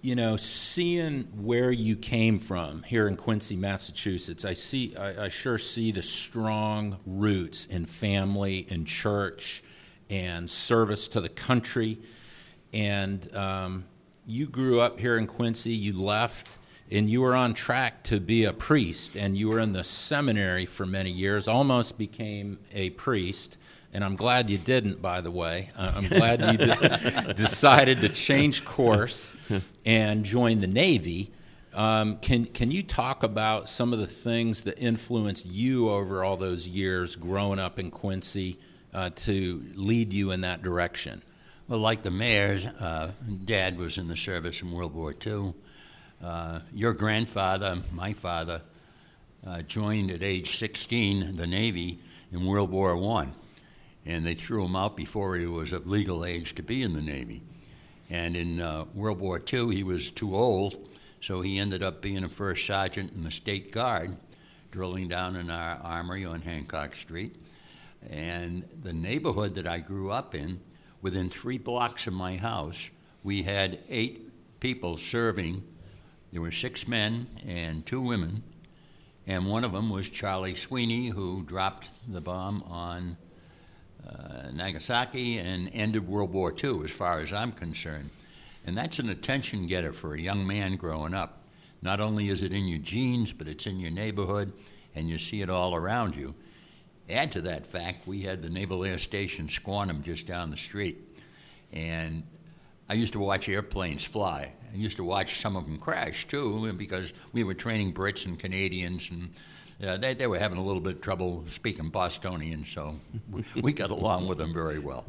you 0.00 0.14
know, 0.14 0.36
seeing 0.36 1.22
where 1.34 1.70
you 1.70 1.96
came 1.96 2.38
from 2.38 2.82
here 2.82 3.08
in 3.08 3.16
Quincy, 3.16 3.56
Massachusetts, 3.56 4.44
I 4.44 4.52
see, 4.52 4.94
I, 4.96 5.24
I 5.24 5.28
sure 5.28 5.56
see 5.58 5.92
the 5.92 6.02
strong 6.02 6.98
roots 7.06 7.64
in 7.66 7.86
family 7.86 8.66
and 8.70 8.86
church 8.86 9.62
and 10.10 10.48
service 10.48 11.08
to 11.08 11.20
the 11.20 11.28
country. 11.28 11.98
And 12.72 13.34
um, 13.34 13.84
you 14.26 14.46
grew 14.46 14.80
up 14.80 14.98
here 14.98 15.16
in 15.16 15.26
Quincy, 15.26 15.72
you 15.72 15.98
left, 15.98 16.58
and 16.90 17.08
you 17.08 17.22
were 17.22 17.34
on 17.34 17.54
track 17.54 18.04
to 18.04 18.20
be 18.20 18.44
a 18.44 18.52
priest, 18.52 19.16
and 19.16 19.36
you 19.36 19.48
were 19.48 19.60
in 19.60 19.72
the 19.72 19.84
seminary 19.84 20.66
for 20.66 20.84
many 20.84 21.10
years, 21.10 21.48
almost 21.48 21.96
became 21.96 22.58
a 22.72 22.90
priest. 22.90 23.56
And 23.94 24.04
I'm 24.04 24.16
glad 24.16 24.50
you 24.50 24.58
didn't, 24.58 25.00
by 25.00 25.20
the 25.22 25.30
way. 25.30 25.70
Uh, 25.76 25.92
I'm 25.94 26.08
glad 26.08 26.40
you 26.40 26.58
de- 26.58 27.34
decided 27.36 28.02
to 28.02 28.08
change 28.10 28.64
course 28.64 29.32
and 29.86 30.24
join 30.24 30.60
the 30.60 30.66
Navy. 30.66 31.30
Um, 31.72 32.18
can 32.18 32.44
can 32.46 32.70
you 32.70 32.82
talk 32.82 33.22
about 33.22 33.68
some 33.68 33.92
of 33.92 33.98
the 33.98 34.06
things 34.06 34.62
that 34.62 34.78
influenced 34.78 35.46
you 35.46 35.88
over 35.90 36.22
all 36.22 36.36
those 36.36 36.68
years 36.68 37.16
growing 37.16 37.58
up 37.58 37.78
in 37.78 37.90
Quincy? 37.90 38.58
uh, 38.94 39.10
to 39.16 39.64
lead 39.74 40.12
you 40.12 40.30
in 40.30 40.40
that 40.42 40.62
direction? 40.62 41.22
Well, 41.68 41.80
like 41.80 42.02
the 42.02 42.10
mayor's, 42.10 42.66
uh, 42.66 43.12
dad 43.44 43.76
was 43.76 43.98
in 43.98 44.08
the 44.08 44.16
service 44.16 44.62
in 44.62 44.70
World 44.70 44.94
War 44.94 45.14
II. 45.26 45.54
Uh, 46.22 46.60
your 46.72 46.92
grandfather, 46.92 47.78
my 47.92 48.12
father, 48.12 48.62
uh, 49.46 49.62
joined 49.62 50.10
at 50.10 50.22
age 50.22 50.56
16 50.56 51.36
the 51.36 51.46
Navy 51.46 51.98
in 52.32 52.46
World 52.46 52.70
War 52.70 52.96
I, 53.18 53.28
and 54.06 54.24
they 54.24 54.34
threw 54.34 54.64
him 54.64 54.76
out 54.76 54.96
before 54.96 55.36
he 55.36 55.46
was 55.46 55.72
of 55.72 55.86
legal 55.86 56.24
age 56.24 56.54
to 56.54 56.62
be 56.62 56.82
in 56.82 56.92
the 56.92 57.00
Navy. 57.00 57.42
And 58.10 58.36
in 58.36 58.60
uh, 58.60 58.84
World 58.94 59.18
War 59.18 59.40
II, 59.52 59.74
he 59.74 59.82
was 59.82 60.10
too 60.10 60.36
old, 60.36 60.88
so 61.20 61.40
he 61.40 61.58
ended 61.58 61.82
up 61.82 62.02
being 62.02 62.24
a 62.24 62.28
first 62.28 62.66
sergeant 62.66 63.12
in 63.12 63.24
the 63.24 63.30
State 63.30 63.72
Guard, 63.72 64.16
drilling 64.70 65.08
down 65.08 65.36
in 65.36 65.48
our 65.48 65.76
armory 65.82 66.24
on 66.24 66.42
Hancock 66.42 66.94
Street. 66.94 67.36
And 68.10 68.64
the 68.82 68.92
neighborhood 68.92 69.54
that 69.54 69.66
I 69.66 69.78
grew 69.78 70.10
up 70.10 70.34
in, 70.34 70.60
within 71.00 71.30
three 71.30 71.58
blocks 71.58 72.06
of 72.06 72.12
my 72.12 72.36
house, 72.36 72.90
we 73.22 73.42
had 73.42 73.78
eight 73.88 74.60
people 74.60 74.98
serving. 74.98 75.62
There 76.30 76.42
were 76.42 76.52
six 76.52 76.86
men 76.86 77.26
and 77.46 77.86
two 77.86 78.02
women, 78.02 78.42
and 79.26 79.46
one 79.46 79.64
of 79.64 79.72
them 79.72 79.88
was 79.88 80.10
Charlie 80.10 80.54
Sweeney, 80.54 81.08
who 81.08 81.42
dropped 81.44 81.88
the 82.12 82.20
bomb 82.20 82.62
on 82.64 83.16
uh, 84.08 84.50
Nagasaki 84.52 85.38
and 85.38 85.70
ended 85.72 86.06
World 86.06 86.32
War 86.32 86.52
II, 86.52 86.84
as 86.84 86.90
far 86.90 87.20
as 87.20 87.32
I'm 87.32 87.52
concerned. 87.52 88.10
And 88.66 88.76
that's 88.76 88.98
an 88.98 89.10
attention 89.10 89.66
getter 89.66 89.92
for 89.92 90.14
a 90.14 90.20
young 90.20 90.46
man 90.46 90.76
growing 90.76 91.14
up. 91.14 91.42
Not 91.82 92.00
only 92.00 92.28
is 92.28 92.42
it 92.42 92.52
in 92.52 92.66
your 92.66 92.78
genes, 92.78 93.32
but 93.32 93.46
it's 93.46 93.66
in 93.66 93.78
your 93.78 93.90
neighborhood, 93.90 94.52
and 94.94 95.08
you 95.08 95.18
see 95.18 95.42
it 95.42 95.50
all 95.50 95.74
around 95.74 96.16
you. 96.16 96.34
Add 97.10 97.32
to 97.32 97.42
that 97.42 97.66
fact, 97.66 98.06
we 98.06 98.22
had 98.22 98.40
the 98.40 98.48
Naval 98.48 98.84
Air 98.84 98.96
Station 98.96 99.46
Squantum 99.46 100.02
just 100.02 100.26
down 100.26 100.50
the 100.50 100.56
street. 100.56 101.20
And 101.72 102.22
I 102.88 102.94
used 102.94 103.12
to 103.12 103.18
watch 103.18 103.48
airplanes 103.48 104.04
fly. 104.04 104.52
I 104.72 104.76
used 104.76 104.96
to 104.96 105.04
watch 105.04 105.40
some 105.40 105.56
of 105.56 105.64
them 105.64 105.78
crash 105.78 106.26
too, 106.26 106.72
because 106.72 107.12
we 107.32 107.44
were 107.44 107.54
training 107.54 107.92
Brits 107.92 108.24
and 108.24 108.38
Canadians, 108.38 109.10
and 109.10 109.30
uh, 109.82 109.96
they, 109.96 110.14
they 110.14 110.26
were 110.26 110.38
having 110.38 110.58
a 110.58 110.64
little 110.64 110.80
bit 110.80 110.96
of 110.96 111.00
trouble 111.00 111.44
speaking 111.48 111.88
Bostonian, 111.88 112.64
so 112.64 112.98
we, 113.30 113.44
we 113.60 113.72
got 113.72 113.90
along 113.90 114.28
with 114.28 114.38
them 114.38 114.52
very 114.52 114.78
well. 114.78 115.04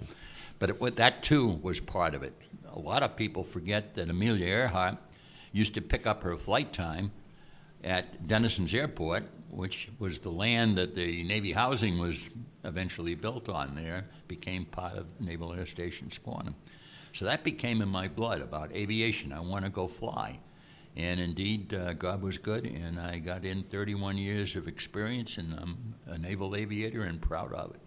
But 0.59 0.69
it, 0.69 0.95
that 0.95 1.23
too 1.23 1.59
was 1.61 1.79
part 1.79 2.15
of 2.15 2.23
it. 2.23 2.33
A 2.73 2.79
lot 2.79 3.03
of 3.03 3.15
people 3.15 3.43
forget 3.43 3.93
that 3.95 4.09
Amelia 4.09 4.45
Earhart 4.45 4.97
used 5.51 5.73
to 5.75 5.81
pick 5.81 6.07
up 6.07 6.23
her 6.23 6.35
flight 6.37 6.73
time 6.73 7.11
at 7.83 8.27
Dennison's 8.27 8.73
Airport, 8.73 9.23
which 9.49 9.89
was 9.99 10.19
the 10.19 10.31
land 10.31 10.77
that 10.77 10.95
the 10.95 11.23
Navy 11.23 11.51
housing 11.51 11.99
was 11.99 12.27
eventually 12.63 13.15
built 13.15 13.47
on 13.47 13.75
there, 13.75 14.05
became 14.27 14.65
part 14.65 14.97
of 14.97 15.05
Naval 15.19 15.53
Air 15.53 15.67
Station 15.67 16.09
Squantum. 16.09 16.55
So 17.13 17.25
that 17.25 17.43
became 17.43 17.81
in 17.81 17.87
my 17.87 18.07
blood 18.07 18.41
about 18.41 18.73
aviation. 18.73 19.31
I 19.31 19.39
want 19.39 19.63
to 19.63 19.71
go 19.71 19.87
fly. 19.87 20.39
And 20.97 21.19
indeed, 21.19 21.73
uh, 21.73 21.93
God 21.93 22.21
was 22.21 22.37
good, 22.37 22.65
and 22.65 22.99
I 22.99 23.19
got 23.19 23.43
in 23.43 23.63
31 23.63 24.17
years 24.17 24.55
of 24.55 24.67
experience, 24.67 25.37
and 25.37 25.53
I'm 25.53 25.95
a 26.07 26.17
naval 26.17 26.55
aviator 26.55 27.03
and 27.03 27.21
proud 27.21 27.51
of 27.51 27.71
it. 27.71 27.81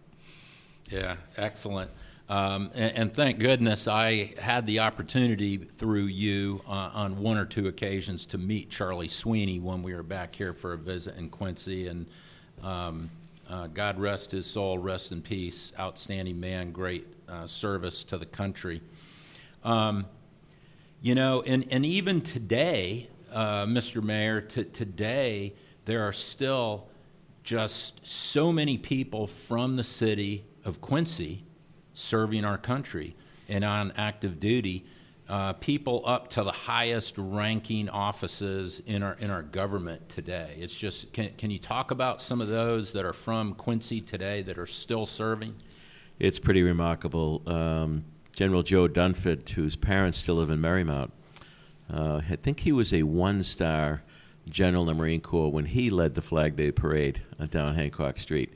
Yeah, 0.90 1.16
excellent. 1.36 1.90
Um, 2.28 2.70
and, 2.74 2.96
and, 2.96 3.14
thank 3.14 3.38
goodness 3.38 3.88
I 3.88 4.34
had 4.38 4.66
the 4.66 4.80
opportunity 4.80 5.56
through 5.56 6.06
you 6.06 6.60
uh, 6.66 6.90
on 6.92 7.16
one 7.16 7.38
or 7.38 7.46
two 7.46 7.68
occasions 7.68 8.26
to 8.26 8.38
meet 8.38 8.68
Charlie 8.68 9.08
Sweeney 9.08 9.60
when 9.60 9.82
we 9.82 9.94
were 9.94 10.02
back 10.02 10.36
here 10.36 10.52
for 10.52 10.74
a 10.74 10.78
visit 10.78 11.16
in 11.16 11.30
Quincy. 11.30 11.88
And 11.88 12.06
um, 12.62 13.10
uh, 13.48 13.68
God 13.68 13.98
rest 13.98 14.30
his 14.30 14.44
soul, 14.44 14.76
rest 14.76 15.10
in 15.10 15.22
peace. 15.22 15.72
Outstanding 15.78 16.38
man, 16.38 16.70
great 16.70 17.06
uh, 17.30 17.46
service 17.46 18.04
to 18.04 18.18
the 18.18 18.26
country. 18.26 18.82
Um, 19.64 20.04
you 21.00 21.14
know, 21.14 21.42
and, 21.42 21.66
and 21.70 21.84
even 21.84 22.20
today, 22.20 23.08
uh, 23.32 23.66
Mr. 23.66 24.02
Mayor, 24.02 24.40
t- 24.40 24.64
today, 24.64 25.54
there 25.84 26.06
are 26.06 26.12
still 26.12 26.88
just 27.44 28.06
so 28.06 28.52
many 28.52 28.76
people 28.76 29.26
from 29.26 29.74
the 29.74 29.84
city 29.84 30.44
of 30.64 30.80
Quincy 30.80 31.44
serving 31.94 32.44
our 32.44 32.58
country 32.58 33.16
and 33.48 33.64
on 33.64 33.92
active 33.96 34.38
duty. 34.40 34.84
Uh, 35.28 35.52
people 35.54 36.02
up 36.06 36.28
to 36.28 36.42
the 36.42 36.52
highest 36.52 37.14
ranking 37.18 37.88
offices 37.90 38.80
in 38.86 39.02
our 39.02 39.14
in 39.14 39.30
our 39.30 39.42
government 39.42 40.08
today. 40.08 40.56
It's 40.58 40.74
just 40.74 41.12
can 41.12 41.30
can 41.36 41.50
you 41.50 41.58
talk 41.58 41.90
about 41.90 42.20
some 42.22 42.40
of 42.40 42.48
those 42.48 42.92
that 42.92 43.04
are 43.04 43.12
from 43.12 43.54
Quincy 43.54 44.00
today 44.00 44.40
that 44.42 44.58
are 44.58 44.66
still 44.66 45.04
serving? 45.04 45.54
It's 46.18 46.38
pretty 46.38 46.62
remarkable. 46.62 47.42
Um, 47.46 48.04
General 48.38 48.62
Joe 48.62 48.88
Dunford, 48.88 49.48
whose 49.50 49.74
parents 49.76 50.18
still 50.18 50.36
live 50.36 50.50
in 50.50 50.60
Merrymount, 50.60 51.10
uh, 51.92 52.20
I 52.30 52.36
think 52.36 52.60
he 52.60 52.72
was 52.72 52.94
a 52.94 53.02
one-star 53.02 54.02
general 54.48 54.84
in 54.84 54.88
the 54.88 54.94
Marine 54.94 55.20
Corps 55.20 55.50
when 55.50 55.66
he 55.66 55.90
led 55.90 56.14
the 56.14 56.22
Flag 56.22 56.54
Day 56.56 56.70
Parade 56.70 57.22
down 57.50 57.74
Hancock 57.74 58.18
Street 58.18 58.52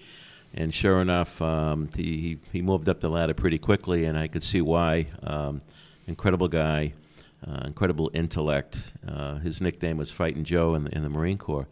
and 0.55 0.75
sure 0.75 1.01
enough, 1.01 1.40
um, 1.40 1.88
he, 1.97 2.38
he 2.53 2.61
moved 2.61 2.88
up 2.88 3.01
the 3.01 3.09
ladder 3.09 3.35
pretty 3.35 3.59
quickly, 3.59 4.05
and 4.05 4.18
I 4.18 4.29
could 4.29 4.42
see 4.42 4.61
why. 4.61 5.07
Um, 5.23 5.62
incredible 6.07 6.49
guy, 6.49 6.92
uh, 7.47 7.62
incredible 7.64 8.11
intellect. 8.12 8.92
Uh, 9.07 9.37
his 9.37 9.61
nickname 9.61 9.97
was 9.97 10.11
Fighting 10.11 10.45
Joe 10.45 10.75
in 10.75 10.85
the, 10.85 10.95
in 10.95 11.03
the 11.03 11.09
Marine 11.09 11.38
Corps. 11.38 11.68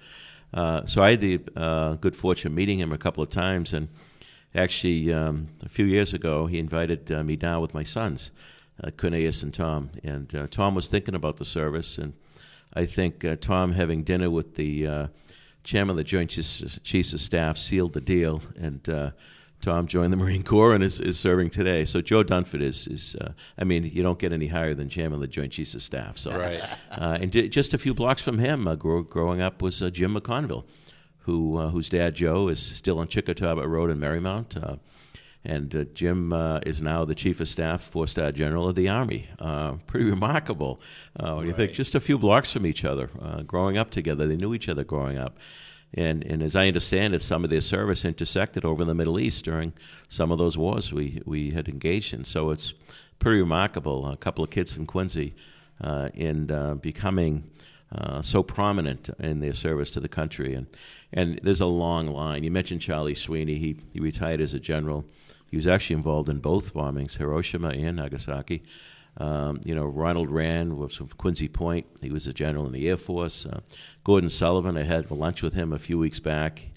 Uh, 0.54 0.86
so 0.86 1.02
I 1.02 1.10
had 1.12 1.20
the 1.20 1.40
uh, 1.54 1.94
good 1.94 2.16
fortune 2.16 2.52
of 2.52 2.56
meeting 2.56 2.78
him 2.78 2.92
a 2.92 2.98
couple 2.98 3.22
of 3.22 3.28
times, 3.28 3.72
and 3.72 3.88
actually, 4.54 5.12
um, 5.12 5.48
a 5.62 5.68
few 5.68 5.84
years 5.84 6.12
ago, 6.12 6.46
he 6.46 6.58
invited 6.58 7.10
uh, 7.10 7.22
me 7.22 7.36
down 7.36 7.60
with 7.60 7.74
my 7.74 7.84
sons, 7.84 8.30
uh, 8.82 8.90
Cornelius 8.90 9.42
and 9.42 9.52
Tom. 9.52 9.90
And 10.02 10.34
uh, 10.34 10.46
Tom 10.50 10.74
was 10.74 10.88
thinking 10.88 11.14
about 11.14 11.36
the 11.36 11.44
service, 11.44 11.98
and 11.98 12.14
I 12.74 12.86
think 12.86 13.24
Tom 13.40 13.72
having 13.72 14.04
dinner 14.04 14.30
with 14.30 14.56
the 14.56 15.08
chairman 15.64 15.90
of 15.90 15.96
the 15.96 16.04
Joint 16.04 16.30
Chiefs 16.30 17.12
of 17.12 17.20
Staff 17.20 17.58
sealed 17.58 17.92
the 17.92 18.00
deal, 18.00 18.42
and 18.56 18.88
uh, 18.88 19.10
Tom 19.60 19.86
joined 19.86 20.12
the 20.12 20.16
Marine 20.24 20.42
Corps 20.42 20.74
and 20.74 20.82
is, 20.82 21.00
is 21.00 21.18
serving 21.18 21.50
today. 21.50 21.84
So 21.84 22.00
Joe 22.00 22.24
Dunford 22.24 22.62
is, 22.62 22.86
is 22.86 23.16
uh, 23.20 23.32
I 23.58 23.64
mean, 23.64 23.84
you 23.84 24.02
don't 24.02 24.18
get 24.18 24.32
any 24.32 24.48
higher 24.48 24.74
than 24.74 24.88
chairman 24.88 25.14
of 25.14 25.20
the 25.20 25.26
Joint 25.26 25.52
Chiefs 25.52 25.74
of 25.74 25.82
Staff. 25.82 26.18
So, 26.18 26.36
right. 26.36 26.62
uh, 26.90 27.18
and 27.20 27.30
d- 27.30 27.48
just 27.48 27.74
a 27.74 27.78
few 27.78 27.94
blocks 27.94 28.22
from 28.22 28.38
him, 28.38 28.66
uh, 28.66 28.74
grow, 28.74 29.02
growing 29.02 29.40
up 29.40 29.62
was 29.62 29.82
uh, 29.82 29.90
Jim 29.90 30.14
McConville, 30.14 30.64
who 31.30 31.56
uh, 31.56 31.70
whose 31.70 31.88
dad 31.88 32.14
Joe 32.14 32.48
is 32.48 32.60
still 32.60 32.98
on 32.98 33.06
Chickatabot 33.06 33.66
Road 33.68 33.90
in 33.90 33.98
Merrymount. 33.98 34.78
and 35.44 35.88
Jim 35.94 36.32
is 36.66 36.82
now 36.82 37.04
the 37.04 37.14
Chief 37.14 37.40
of 37.40 37.48
Staff, 37.48 37.82
four-star 37.82 38.32
General 38.32 38.68
of 38.68 38.74
the 38.74 38.88
Army. 38.88 39.28
pretty 39.86 40.10
remarkable. 40.10 40.80
Right. 41.18 41.46
You 41.46 41.52
think 41.52 41.72
just 41.72 41.94
a 41.94 42.00
few 42.00 42.18
blocks 42.18 42.52
from 42.52 42.66
each 42.66 42.84
other, 42.84 43.08
growing 43.46 43.78
up 43.78 43.90
together. 43.90 44.26
They 44.26 44.36
knew 44.36 44.54
each 44.54 44.68
other 44.68 44.84
growing 44.84 45.18
up. 45.18 45.38
And, 45.92 46.24
and 46.24 46.42
as 46.42 46.54
I 46.54 46.68
understand 46.68 47.14
it, 47.14 47.22
some 47.22 47.42
of 47.42 47.50
their 47.50 47.60
service 47.60 48.04
intersected 48.04 48.64
over 48.64 48.82
in 48.82 48.88
the 48.88 48.94
Middle 48.94 49.18
East 49.18 49.44
during 49.44 49.72
some 50.08 50.30
of 50.30 50.38
those 50.38 50.56
wars 50.56 50.92
we, 50.92 51.20
we 51.24 51.50
had 51.50 51.68
engaged 51.68 52.14
in. 52.14 52.24
So 52.24 52.50
it's 52.50 52.74
pretty 53.18 53.40
remarkable. 53.40 54.06
A 54.08 54.16
couple 54.16 54.44
of 54.44 54.50
kids 54.50 54.72
from 54.72 54.86
Quincy 54.86 55.34
uh, 55.80 56.10
in 56.14 56.50
uh, 56.50 56.74
becoming 56.74 57.50
uh, 57.92 58.22
so 58.22 58.42
prominent 58.42 59.10
in 59.18 59.40
their 59.40 59.54
service 59.54 59.90
to 59.90 60.00
the 60.00 60.08
country. 60.08 60.54
And, 60.54 60.66
and 61.12 61.40
there's 61.42 61.60
a 61.60 61.66
long 61.66 62.06
line. 62.06 62.44
You 62.44 62.50
mentioned 62.50 62.80
Charlie 62.80 63.14
Sweeney. 63.14 63.56
He, 63.58 63.76
he 63.92 64.00
retired 64.00 64.40
as 64.40 64.54
a 64.54 64.60
general. 64.60 65.04
He 65.50 65.56
was 65.56 65.66
actually 65.66 65.96
involved 65.96 66.28
in 66.28 66.38
both 66.38 66.72
bombings, 66.72 67.16
Hiroshima 67.16 67.70
and 67.70 67.96
Nagasaki. 67.96 68.62
Um, 69.16 69.60
you 69.64 69.74
know, 69.74 69.86
Ronald 69.86 70.30
Rand 70.30 70.78
was 70.78 70.94
from 70.94 71.08
Quincy 71.08 71.48
Point. 71.48 71.86
He 72.00 72.10
was 72.10 72.28
a 72.28 72.32
general 72.32 72.66
in 72.66 72.72
the 72.72 72.88
Air 72.88 72.96
Force. 72.96 73.44
Uh, 73.44 73.60
Gordon 74.04 74.30
Sullivan, 74.30 74.76
I 74.76 74.84
had 74.84 75.10
lunch 75.10 75.42
with 75.42 75.54
him 75.54 75.72
a 75.72 75.78
few 75.78 75.98
weeks 75.98 76.20
back. 76.20 76.70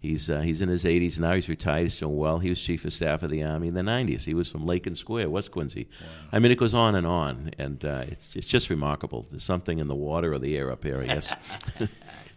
He's 0.00 0.30
uh, 0.30 0.40
he's 0.40 0.60
in 0.60 0.68
his 0.68 0.84
80s 0.84 1.18
now. 1.18 1.34
He's 1.34 1.48
retired. 1.48 1.82
He's 1.82 1.98
doing 1.98 2.16
well. 2.16 2.38
He 2.38 2.50
was 2.50 2.60
chief 2.60 2.84
of 2.84 2.92
staff 2.92 3.24
of 3.24 3.30
the 3.30 3.42
Army 3.42 3.68
in 3.68 3.74
the 3.74 3.82
90s. 3.82 4.24
He 4.24 4.34
was 4.34 4.48
from 4.48 4.64
Lakin 4.64 4.94
Square, 4.94 5.30
West 5.30 5.50
Quincy. 5.50 5.88
Wow. 6.00 6.06
I 6.32 6.38
mean, 6.38 6.52
it 6.52 6.58
goes 6.58 6.72
on 6.72 6.94
and 6.94 7.06
on, 7.06 7.50
and 7.58 7.84
uh, 7.84 8.04
it's 8.06 8.36
it's 8.36 8.46
just 8.46 8.70
remarkable. 8.70 9.26
There's 9.30 9.42
something 9.42 9.78
in 9.78 9.88
the 9.88 9.96
water 9.96 10.32
or 10.32 10.38
the 10.38 10.56
air 10.56 10.70
up 10.70 10.84
here, 10.84 11.00
I 11.00 11.06
guess. 11.06 11.32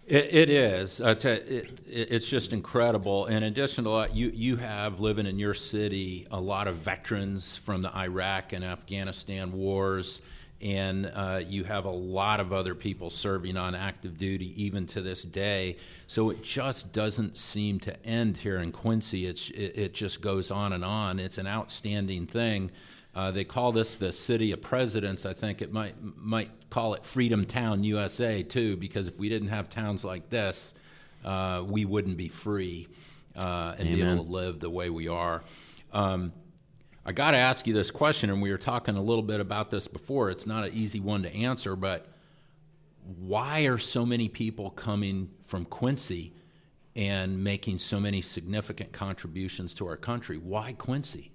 It, 0.08 0.34
it 0.34 0.50
is. 0.50 1.00
Uh, 1.00 1.16
it, 1.24 1.80
it's 1.88 2.28
just 2.28 2.52
incredible. 2.52 3.28
In 3.28 3.44
addition 3.44 3.86
to 3.86 3.92
that, 3.92 4.14
you 4.14 4.30
you 4.34 4.58
have 4.58 5.00
living 5.00 5.26
in 5.26 5.40
your 5.40 5.54
city 5.54 6.28
a 6.32 6.42
lot 6.42 6.68
of 6.68 6.78
veterans 6.78 7.56
from 7.56 7.82
the 7.82 7.96
Iraq 7.96 8.52
and 8.52 8.62
Afghanistan 8.66 9.54
wars, 9.54 10.22
and 10.62 11.12
uh, 11.16 11.42
you 11.46 11.64
have 11.64 11.86
a 11.86 11.92
lot 11.92 12.40
of 12.40 12.54
other 12.54 12.76
people 12.76 13.10
serving 13.10 13.58
on 13.58 13.74
active 13.74 14.18
duty 14.18 14.54
even 14.62 14.86
to 14.88 15.02
this 15.02 15.24
day. 15.24 15.78
So 16.08 16.30
it 16.30 16.44
just 16.44 16.94
doesn't 16.94 17.38
seem 17.38 17.80
to 17.82 18.06
end 18.06 18.38
here 18.38 18.60
in 18.60 18.72
Quincy. 18.72 19.26
It's 19.26 19.50
it, 19.50 19.74
it 19.76 19.94
just 19.94 20.22
goes 20.22 20.52
on 20.52 20.74
and 20.74 20.86
on. 20.86 21.20
It's 21.20 21.38
an 21.38 21.48
outstanding 21.48 22.28
thing. 22.28 22.72
Uh, 23.14 23.32
they 23.32 23.44
call 23.44 23.72
this 23.72 23.96
the 23.96 24.12
city 24.14 24.52
of 24.52 24.62
presidents. 24.62 25.26
I 25.26 25.34
think 25.34 25.62
it 25.62 25.74
might 25.74 25.96
might 26.16 26.52
call 26.70 26.94
it 26.94 27.06
Freedom 27.06 27.46
Town, 27.46 27.84
USA, 27.84 28.44
too, 28.44 28.78
because 28.78 29.08
if 29.08 29.18
we 29.18 29.30
didn't 29.30 29.50
have 29.50 29.70
towns 29.70 30.06
like 30.06 30.30
this, 30.30 30.74
uh, 31.26 31.64
we 31.66 31.86
wouldn't 31.86 32.18
be 32.18 32.30
free 32.30 32.88
uh, 33.36 33.76
and 33.78 33.88
Amen. 33.88 33.96
be 33.96 34.12
able 34.12 34.26
to 34.26 34.32
live 34.32 34.60
the 34.60 34.70
way 34.70 34.90
we 34.90 35.08
are. 35.08 35.42
Um, 35.92 36.32
I 37.06 37.12
got 37.12 37.32
to 37.32 37.38
ask 37.38 37.66
you 37.66 37.74
this 37.74 37.90
question, 37.90 38.30
and 38.30 38.42
we 38.42 38.52
were 38.52 38.58
talking 38.58 38.96
a 38.96 39.02
little 39.02 39.24
bit 39.24 39.40
about 39.40 39.72
this 39.72 39.88
before. 39.88 40.30
It's 40.30 40.46
not 40.46 40.66
an 40.66 40.74
easy 40.74 41.00
one 41.00 41.24
to 41.24 41.34
answer, 41.34 41.76
but 41.76 42.08
why 43.18 43.62
are 43.62 43.80
so 43.80 44.06
many 44.06 44.30
people 44.30 44.70
coming 44.72 45.30
from 45.48 45.66
Quincy 45.66 46.34
and 46.96 47.44
making 47.44 47.80
so 47.80 48.00
many 48.00 48.22
significant 48.22 48.92
contributions 48.92 49.74
to 49.76 49.88
our 49.88 49.98
country? 49.98 50.38
Why 50.38 50.74
Quincy? 50.74 51.32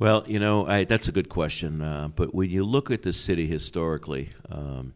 Well, 0.00 0.24
you 0.26 0.40
know, 0.40 0.66
I, 0.66 0.84
that's 0.84 1.06
a 1.06 1.12
good 1.12 1.28
question. 1.28 1.82
Uh, 1.82 2.08
but 2.08 2.34
when 2.34 2.50
you 2.50 2.64
look 2.64 2.90
at 2.90 3.02
the 3.02 3.12
city 3.12 3.46
historically, 3.46 4.30
um, 4.50 4.94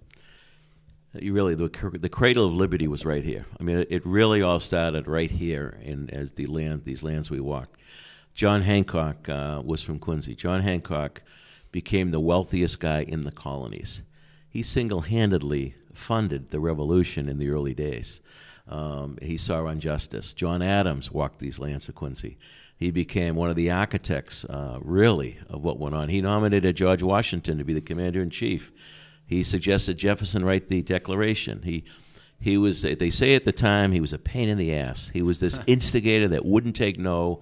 you 1.13 1.33
really 1.33 1.55
the, 1.55 1.69
the 2.01 2.09
cradle 2.09 2.47
of 2.47 2.55
liberty 2.55 2.89
was 2.89 3.05
right 3.05 3.23
here. 3.23 3.47
I 3.61 3.63
mean, 3.63 3.79
it, 3.79 3.89
it 3.91 4.07
really 4.07 4.43
all 4.43 4.59
started 4.59 5.07
right 5.07 5.31
here 5.31 5.79
in 5.83 6.11
as 6.11 6.33
the 6.33 6.47
land 6.47 6.85
these 6.85 7.05
lands 7.05 7.31
we 7.31 7.39
walked. 7.39 7.79
John 8.35 8.63
Hancock 8.63 9.29
uh, 9.29 9.63
was 9.65 9.83
from 9.83 9.99
Quincy. 9.99 10.35
John 10.35 10.63
Hancock 10.63 11.23
became 11.73 12.11
the 12.11 12.21
wealthiest 12.21 12.81
guy 12.81 13.03
in 13.03 13.25
the 13.25 13.33
colonies. 13.33 14.03
He 14.49 14.63
single-handedly 14.63 15.75
funded 15.93 16.51
the 16.51 16.61
revolution 16.61 17.29
in 17.29 17.39
the 17.39 17.51
early 17.51 17.75
days. 17.75 18.21
Um, 18.69 19.19
he 19.21 19.37
saw 19.37 19.67
injustice. 19.67 20.33
John 20.33 20.63
Adams 20.63 21.11
walked 21.11 21.39
these 21.39 21.59
lands 21.59 21.89
of 21.89 21.95
Quincy 21.95 22.39
he 22.77 22.91
became 22.91 23.37
one 23.37 23.51
of 23.51 23.57
the 23.57 23.71
architects, 23.71 24.45
uh, 24.45 24.79
really, 24.81 25.39
of 25.49 25.63
what 25.63 25.79
went 25.79 25.95
on. 25.95 26.09
He 26.09 26.21
nominated 26.21 26.77
George 26.77 27.03
Washington 27.03 27.59
to 27.59 27.65
be 27.65 27.73
the 27.73 27.81
commander 27.81 28.21
in 28.21 28.31
chief. 28.31 28.73
He 29.27 29.43
suggested 29.43 29.97
Jefferson 29.97 30.45
write 30.45 30.69
the 30.69 30.83
Declaration. 30.83 31.63
He 31.63 31.85
he 32.41 32.59
was 32.59 32.83
they 32.83 33.11
say 33.11 33.35
at 33.35 33.47
the 33.47 33.53
time 33.53 33.93
he 33.93 34.01
was 34.01 34.13
a 34.13 34.19
pain 34.19 34.49
in 34.49 34.59
the 34.59 34.75
ass. 34.75 35.11
He 35.13 35.23
was 35.23 35.41
this 35.41 35.59
instigator 35.67 36.29
that 36.29 36.45
wouldn't 36.45 36.77
take 36.77 36.99
no, 36.99 37.41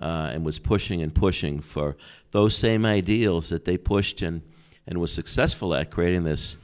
uh, 0.00 0.30
and 0.32 0.44
was 0.44 0.58
pushing 0.58 1.02
and 1.02 1.14
pushing 1.14 1.60
for 1.60 1.96
those 2.32 2.56
same 2.56 2.84
ideals 2.84 3.48
that 3.50 3.64
they 3.64 3.76
pushed 3.76 4.22
and 4.22 4.42
and 4.86 4.98
was 4.98 5.12
successful 5.12 5.74
at 5.74 5.90
creating 5.90 6.24
this 6.24 6.56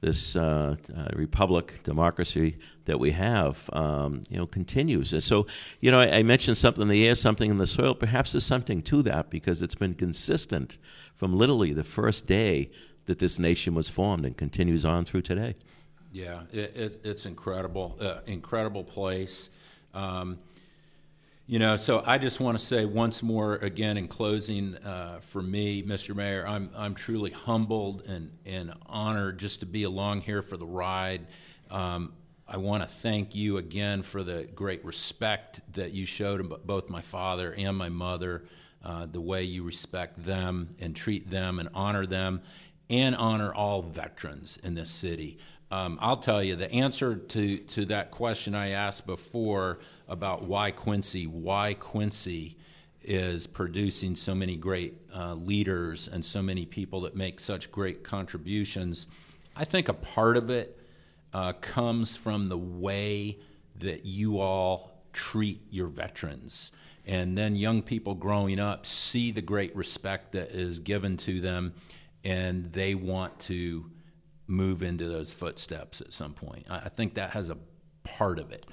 this 0.00 0.34
uh, 0.34 0.76
uh, 0.96 1.08
republic, 1.12 1.80
democracy 1.82 2.56
that 2.86 2.98
we 2.98 3.10
have, 3.10 3.68
um, 3.72 4.22
you 4.30 4.38
know, 4.38 4.46
continues. 4.46 5.12
And 5.12 5.22
so, 5.22 5.46
you 5.80 5.90
know, 5.90 6.00
I, 6.00 6.18
I, 6.18 6.22
mentioned 6.22 6.56
something 6.56 6.82
in 6.82 6.88
the 6.88 7.06
air, 7.06 7.14
something 7.14 7.50
in 7.50 7.58
the 7.58 7.66
soil. 7.66 7.94
Perhaps 7.94 8.32
there's 8.32 8.46
something 8.46 8.80
to 8.84 9.02
that 9.02 9.28
because 9.28 9.60
it's 9.60 9.74
been 9.74 9.94
consistent 9.94 10.78
from 11.16 11.36
literally 11.36 11.74
the 11.74 11.84
first 11.84 12.26
day 12.26 12.70
that 13.04 13.18
this 13.18 13.38
nation 13.38 13.74
was 13.74 13.88
formed 13.88 14.24
and 14.24 14.36
continues 14.36 14.84
on 14.84 15.04
through 15.04 15.22
today. 15.22 15.54
Yeah, 16.12 16.40
it, 16.52 16.76
it, 16.76 17.00
it's 17.04 17.26
incredible, 17.26 17.98
uh, 18.00 18.20
incredible 18.26 18.82
place. 18.82 19.50
Um, 19.92 20.38
you 21.50 21.58
know, 21.58 21.76
so 21.76 22.00
I 22.06 22.18
just 22.18 22.38
want 22.38 22.56
to 22.56 22.64
say 22.64 22.84
once 22.84 23.24
more 23.24 23.56
again 23.56 23.96
in 23.96 24.06
closing, 24.06 24.76
uh, 24.76 25.18
for 25.20 25.42
me, 25.42 25.82
Mr. 25.82 26.14
Mayor, 26.14 26.46
I'm 26.46 26.70
I'm 26.76 26.94
truly 26.94 27.32
humbled 27.32 28.04
and 28.06 28.30
and 28.46 28.72
honored 28.86 29.38
just 29.38 29.58
to 29.58 29.66
be 29.66 29.82
along 29.82 30.20
here 30.20 30.42
for 30.42 30.56
the 30.56 30.64
ride. 30.64 31.26
Um, 31.68 32.12
I 32.46 32.56
want 32.58 32.88
to 32.88 32.94
thank 32.94 33.34
you 33.34 33.56
again 33.56 34.04
for 34.04 34.22
the 34.22 34.46
great 34.54 34.84
respect 34.84 35.60
that 35.72 35.90
you 35.90 36.06
showed 36.06 36.64
both 36.68 36.88
my 36.88 37.00
father 37.00 37.52
and 37.52 37.76
my 37.76 37.88
mother, 37.88 38.44
uh, 38.84 39.06
the 39.06 39.20
way 39.20 39.42
you 39.42 39.64
respect 39.64 40.24
them 40.24 40.76
and 40.78 40.94
treat 40.94 41.30
them 41.30 41.58
and 41.58 41.68
honor 41.74 42.06
them, 42.06 42.42
and 42.88 43.16
honor 43.16 43.52
all 43.52 43.82
veterans 43.82 44.56
in 44.62 44.76
this 44.76 44.90
city. 44.90 45.38
Um, 45.72 45.98
I'll 46.00 46.16
tell 46.16 46.44
you 46.44 46.54
the 46.54 46.70
answer 46.70 47.16
to 47.16 47.58
to 47.58 47.86
that 47.86 48.12
question 48.12 48.54
I 48.54 48.68
asked 48.68 49.04
before 49.04 49.80
about 50.10 50.42
why 50.42 50.72
Quincy, 50.72 51.26
why 51.26 51.74
Quincy 51.74 52.56
is 53.02 53.46
producing 53.46 54.14
so 54.14 54.34
many 54.34 54.56
great 54.56 54.94
uh, 55.14 55.32
leaders 55.34 56.08
and 56.08 56.22
so 56.22 56.42
many 56.42 56.66
people 56.66 57.00
that 57.02 57.16
make 57.16 57.40
such 57.40 57.72
great 57.72 58.04
contributions. 58.04 59.06
I 59.56 59.64
think 59.64 59.88
a 59.88 59.94
part 59.94 60.36
of 60.36 60.50
it 60.50 60.78
uh, 61.32 61.54
comes 61.60 62.16
from 62.16 62.44
the 62.44 62.58
way 62.58 63.38
that 63.78 64.04
you 64.04 64.40
all 64.40 64.90
treat 65.12 65.60
your 65.70 65.86
veterans. 65.86 66.72
And 67.06 67.38
then 67.38 67.56
young 67.56 67.82
people 67.82 68.14
growing 68.14 68.60
up 68.60 68.84
see 68.84 69.32
the 69.32 69.40
great 69.40 69.74
respect 69.74 70.32
that 70.32 70.50
is 70.50 70.78
given 70.80 71.16
to 71.18 71.40
them, 71.40 71.72
and 72.24 72.70
they 72.72 72.94
want 72.94 73.38
to 73.40 73.90
move 74.46 74.82
into 74.82 75.08
those 75.08 75.32
footsteps 75.32 76.00
at 76.00 76.12
some 76.12 76.34
point. 76.34 76.66
I 76.68 76.88
think 76.88 77.14
that 77.14 77.30
has 77.30 77.48
a 77.48 77.56
part 78.04 78.38
of 78.38 78.52
it. 78.52 78.66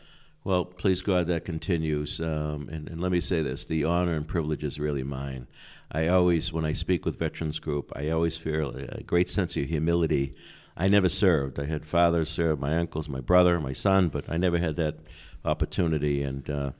Well, 0.48 0.64
please 0.64 1.02
God, 1.02 1.28
that 1.28 1.44
continues. 1.44 2.22
Um, 2.22 2.70
and, 2.72 2.88
and, 2.88 3.02
let 3.02 3.12
me 3.12 3.20
say 3.20 3.42
this 3.42 3.66
the 3.66 3.84
honor 3.84 4.16
and 4.16 4.26
privilege 4.26 4.64
is 4.64 4.80
really 4.80 5.04
mine. 5.04 5.46
I 5.92 6.08
always, 6.08 6.54
when 6.54 6.64
I 6.64 6.72
speak 6.72 7.06
with 7.06 7.20
Veterans 7.20 7.60
Group, 7.60 7.92
I 7.98 8.12
always 8.12 8.38
feel 8.38 8.70
a 8.70 9.04
great 9.04 9.28
sense 9.28 9.58
of 9.58 9.66
humility. 9.66 10.36
I 10.78 10.88
never 10.88 11.10
served. 11.10 11.60
I 11.60 11.66
had 11.66 11.86
fathers 11.86 12.30
serve, 12.30 12.62
my 12.62 12.78
uncles, 12.78 13.10
my 13.10 13.20
brother, 13.20 13.60
my 13.60 13.74
son, 13.74 14.08
but 14.08 14.30
I 14.30 14.38
never 14.38 14.58
had 14.58 14.78
that 14.78 14.96
opportunity. 15.44 16.24
And 16.24 16.50
uh, 16.50 16.72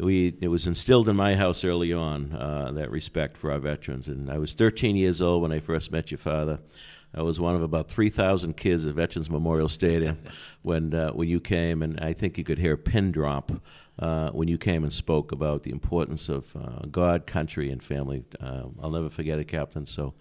we, 0.00 0.36
it 0.40 0.48
was 0.48 0.66
instilled 0.66 1.08
in 1.08 1.14
my 1.14 1.36
house 1.36 1.62
early 1.62 1.92
on, 1.92 2.32
uh, 2.32 2.72
that 2.72 2.90
respect 2.90 3.36
for 3.36 3.52
our 3.52 3.60
veterans. 3.60 4.08
And 4.08 4.28
I 4.28 4.38
was 4.38 4.54
13 4.54 4.96
years 4.96 5.22
old 5.22 5.42
when 5.42 5.52
I 5.52 5.60
first 5.60 5.92
met 5.92 6.10
your 6.10 6.18
father. 6.18 6.58
I 7.16 7.22
was 7.22 7.40
one 7.40 7.56
of 7.56 7.62
about 7.62 7.88
3,000 7.88 8.56
kids 8.56 8.84
at 8.84 8.94
Veterans 8.94 9.30
Memorial 9.30 9.68
Stadium 9.68 10.18
when 10.62 10.92
uh, 10.92 11.10
when 11.12 11.28
you 11.28 11.40
came, 11.40 11.82
and 11.82 11.98
I 11.98 12.12
think 12.12 12.36
you 12.36 12.44
could 12.44 12.58
hear 12.58 12.74
a 12.74 12.78
pin 12.78 13.10
drop 13.10 13.50
uh, 13.98 14.30
when 14.30 14.48
you 14.48 14.58
came 14.58 14.84
and 14.84 14.92
spoke 14.92 15.32
about 15.32 15.62
the 15.62 15.70
importance 15.70 16.28
of 16.28 16.54
uh, 16.54 16.84
God, 16.90 17.26
country, 17.26 17.70
and 17.70 17.82
family. 17.82 18.22
Uh, 18.38 18.64
I'll 18.82 18.90
never 18.90 19.08
forget 19.08 19.38
it, 19.38 19.48
Captain. 19.48 19.86
So 19.86 20.12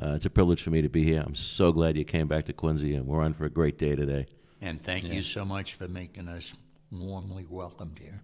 uh, 0.00 0.12
it's 0.14 0.26
a 0.26 0.30
privilege 0.30 0.62
for 0.62 0.70
me 0.70 0.82
to 0.82 0.90
be 0.90 1.02
here. 1.02 1.22
I'm 1.24 1.34
so 1.34 1.72
glad 1.72 1.96
you 1.96 2.04
came 2.04 2.28
back 2.28 2.44
to 2.46 2.52
Quincy, 2.52 2.94
and 2.94 3.06
we're 3.06 3.22
on 3.22 3.32
for 3.32 3.46
a 3.46 3.50
great 3.50 3.78
day 3.78 3.96
today. 3.96 4.26
And 4.60 4.80
thank 4.80 5.08
yeah. 5.08 5.14
you 5.14 5.22
so 5.22 5.46
much 5.46 5.74
for 5.74 5.88
making 5.88 6.28
us 6.28 6.52
warmly 6.90 7.46
welcomed 7.48 7.98
here. 7.98 8.20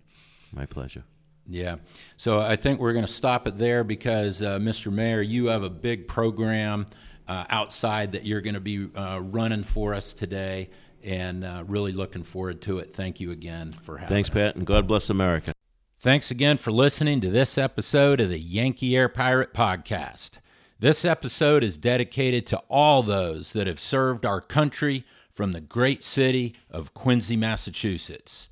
My 0.52 0.66
pleasure. 0.66 1.04
Yeah. 1.48 1.76
So 2.16 2.40
I 2.40 2.56
think 2.56 2.78
we're 2.78 2.92
going 2.92 3.06
to 3.06 3.12
stop 3.12 3.48
it 3.48 3.56
there 3.56 3.82
because, 3.82 4.42
uh, 4.42 4.58
Mr. 4.58 4.92
Mayor, 4.92 5.22
you 5.22 5.46
have 5.46 5.62
a 5.62 5.70
big 5.70 6.06
program 6.06 6.86
uh, 7.28 7.44
outside 7.50 8.12
that 8.12 8.24
you're 8.24 8.40
going 8.40 8.54
to 8.54 8.60
be 8.60 8.88
uh, 8.96 9.20
running 9.20 9.62
for 9.62 9.94
us 9.94 10.14
today, 10.14 10.70
and 11.02 11.44
uh, 11.44 11.62
really 11.66 11.92
looking 11.92 12.22
forward 12.22 12.62
to 12.62 12.78
it. 12.78 12.94
Thank 12.94 13.20
you 13.20 13.30
again 13.30 13.72
for 13.72 13.98
having 13.98 14.14
Thanks, 14.14 14.30
us. 14.30 14.34
Pat, 14.34 14.56
and 14.56 14.66
God 14.66 14.86
bless 14.86 15.10
America. 15.10 15.52
Thanks 16.00 16.30
again 16.30 16.56
for 16.56 16.70
listening 16.70 17.20
to 17.20 17.30
this 17.30 17.58
episode 17.58 18.20
of 18.20 18.30
the 18.30 18.38
Yankee 18.38 18.96
Air 18.96 19.08
Pirate 19.08 19.52
Podcast. 19.52 20.38
This 20.78 21.04
episode 21.04 21.64
is 21.64 21.76
dedicated 21.76 22.46
to 22.46 22.58
all 22.68 23.02
those 23.02 23.52
that 23.52 23.66
have 23.66 23.80
served 23.80 24.24
our 24.24 24.40
country 24.40 25.04
from 25.34 25.52
the 25.52 25.60
great 25.60 26.04
city 26.04 26.54
of 26.70 26.94
Quincy, 26.94 27.36
Massachusetts. 27.36 28.48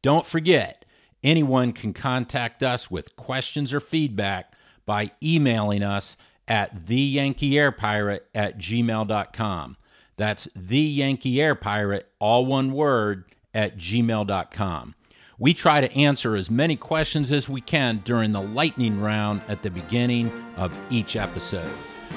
Don't 0.00 0.26
forget, 0.26 0.86
anyone 1.22 1.72
can 1.72 1.92
contact 1.92 2.62
us 2.62 2.90
with 2.90 3.16
questions 3.16 3.72
or 3.74 3.80
feedback 3.80 4.54
by 4.86 5.10
emailing 5.22 5.82
us 5.82 6.16
at 6.48 6.86
the 6.86 6.96
Yankee 6.96 7.58
Air 7.58 7.70
Pirate 7.70 8.26
at 8.34 8.58
gmail.com. 8.58 9.76
That's 10.16 10.48
the 10.56 10.80
Yankee 10.80 11.40
Air 11.40 11.54
Pirate, 11.54 12.08
all 12.18 12.46
one 12.46 12.72
word, 12.72 13.24
at 13.54 13.76
gmail.com. 13.78 14.94
We 15.38 15.54
try 15.54 15.80
to 15.80 15.92
answer 15.96 16.34
as 16.34 16.50
many 16.50 16.74
questions 16.74 17.30
as 17.30 17.48
we 17.48 17.60
can 17.60 18.02
during 18.04 18.32
the 18.32 18.42
lightning 18.42 19.00
round 19.00 19.42
at 19.46 19.62
the 19.62 19.70
beginning 19.70 20.32
of 20.56 20.76
each 20.90 21.14
episode. 21.14 21.70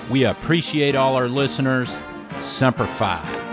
We 0.10 0.24
appreciate 0.24 0.96
all 0.96 1.16
our 1.16 1.28
listeners. 1.28 2.00
Semper 2.42 2.88
Fi. 2.88 3.51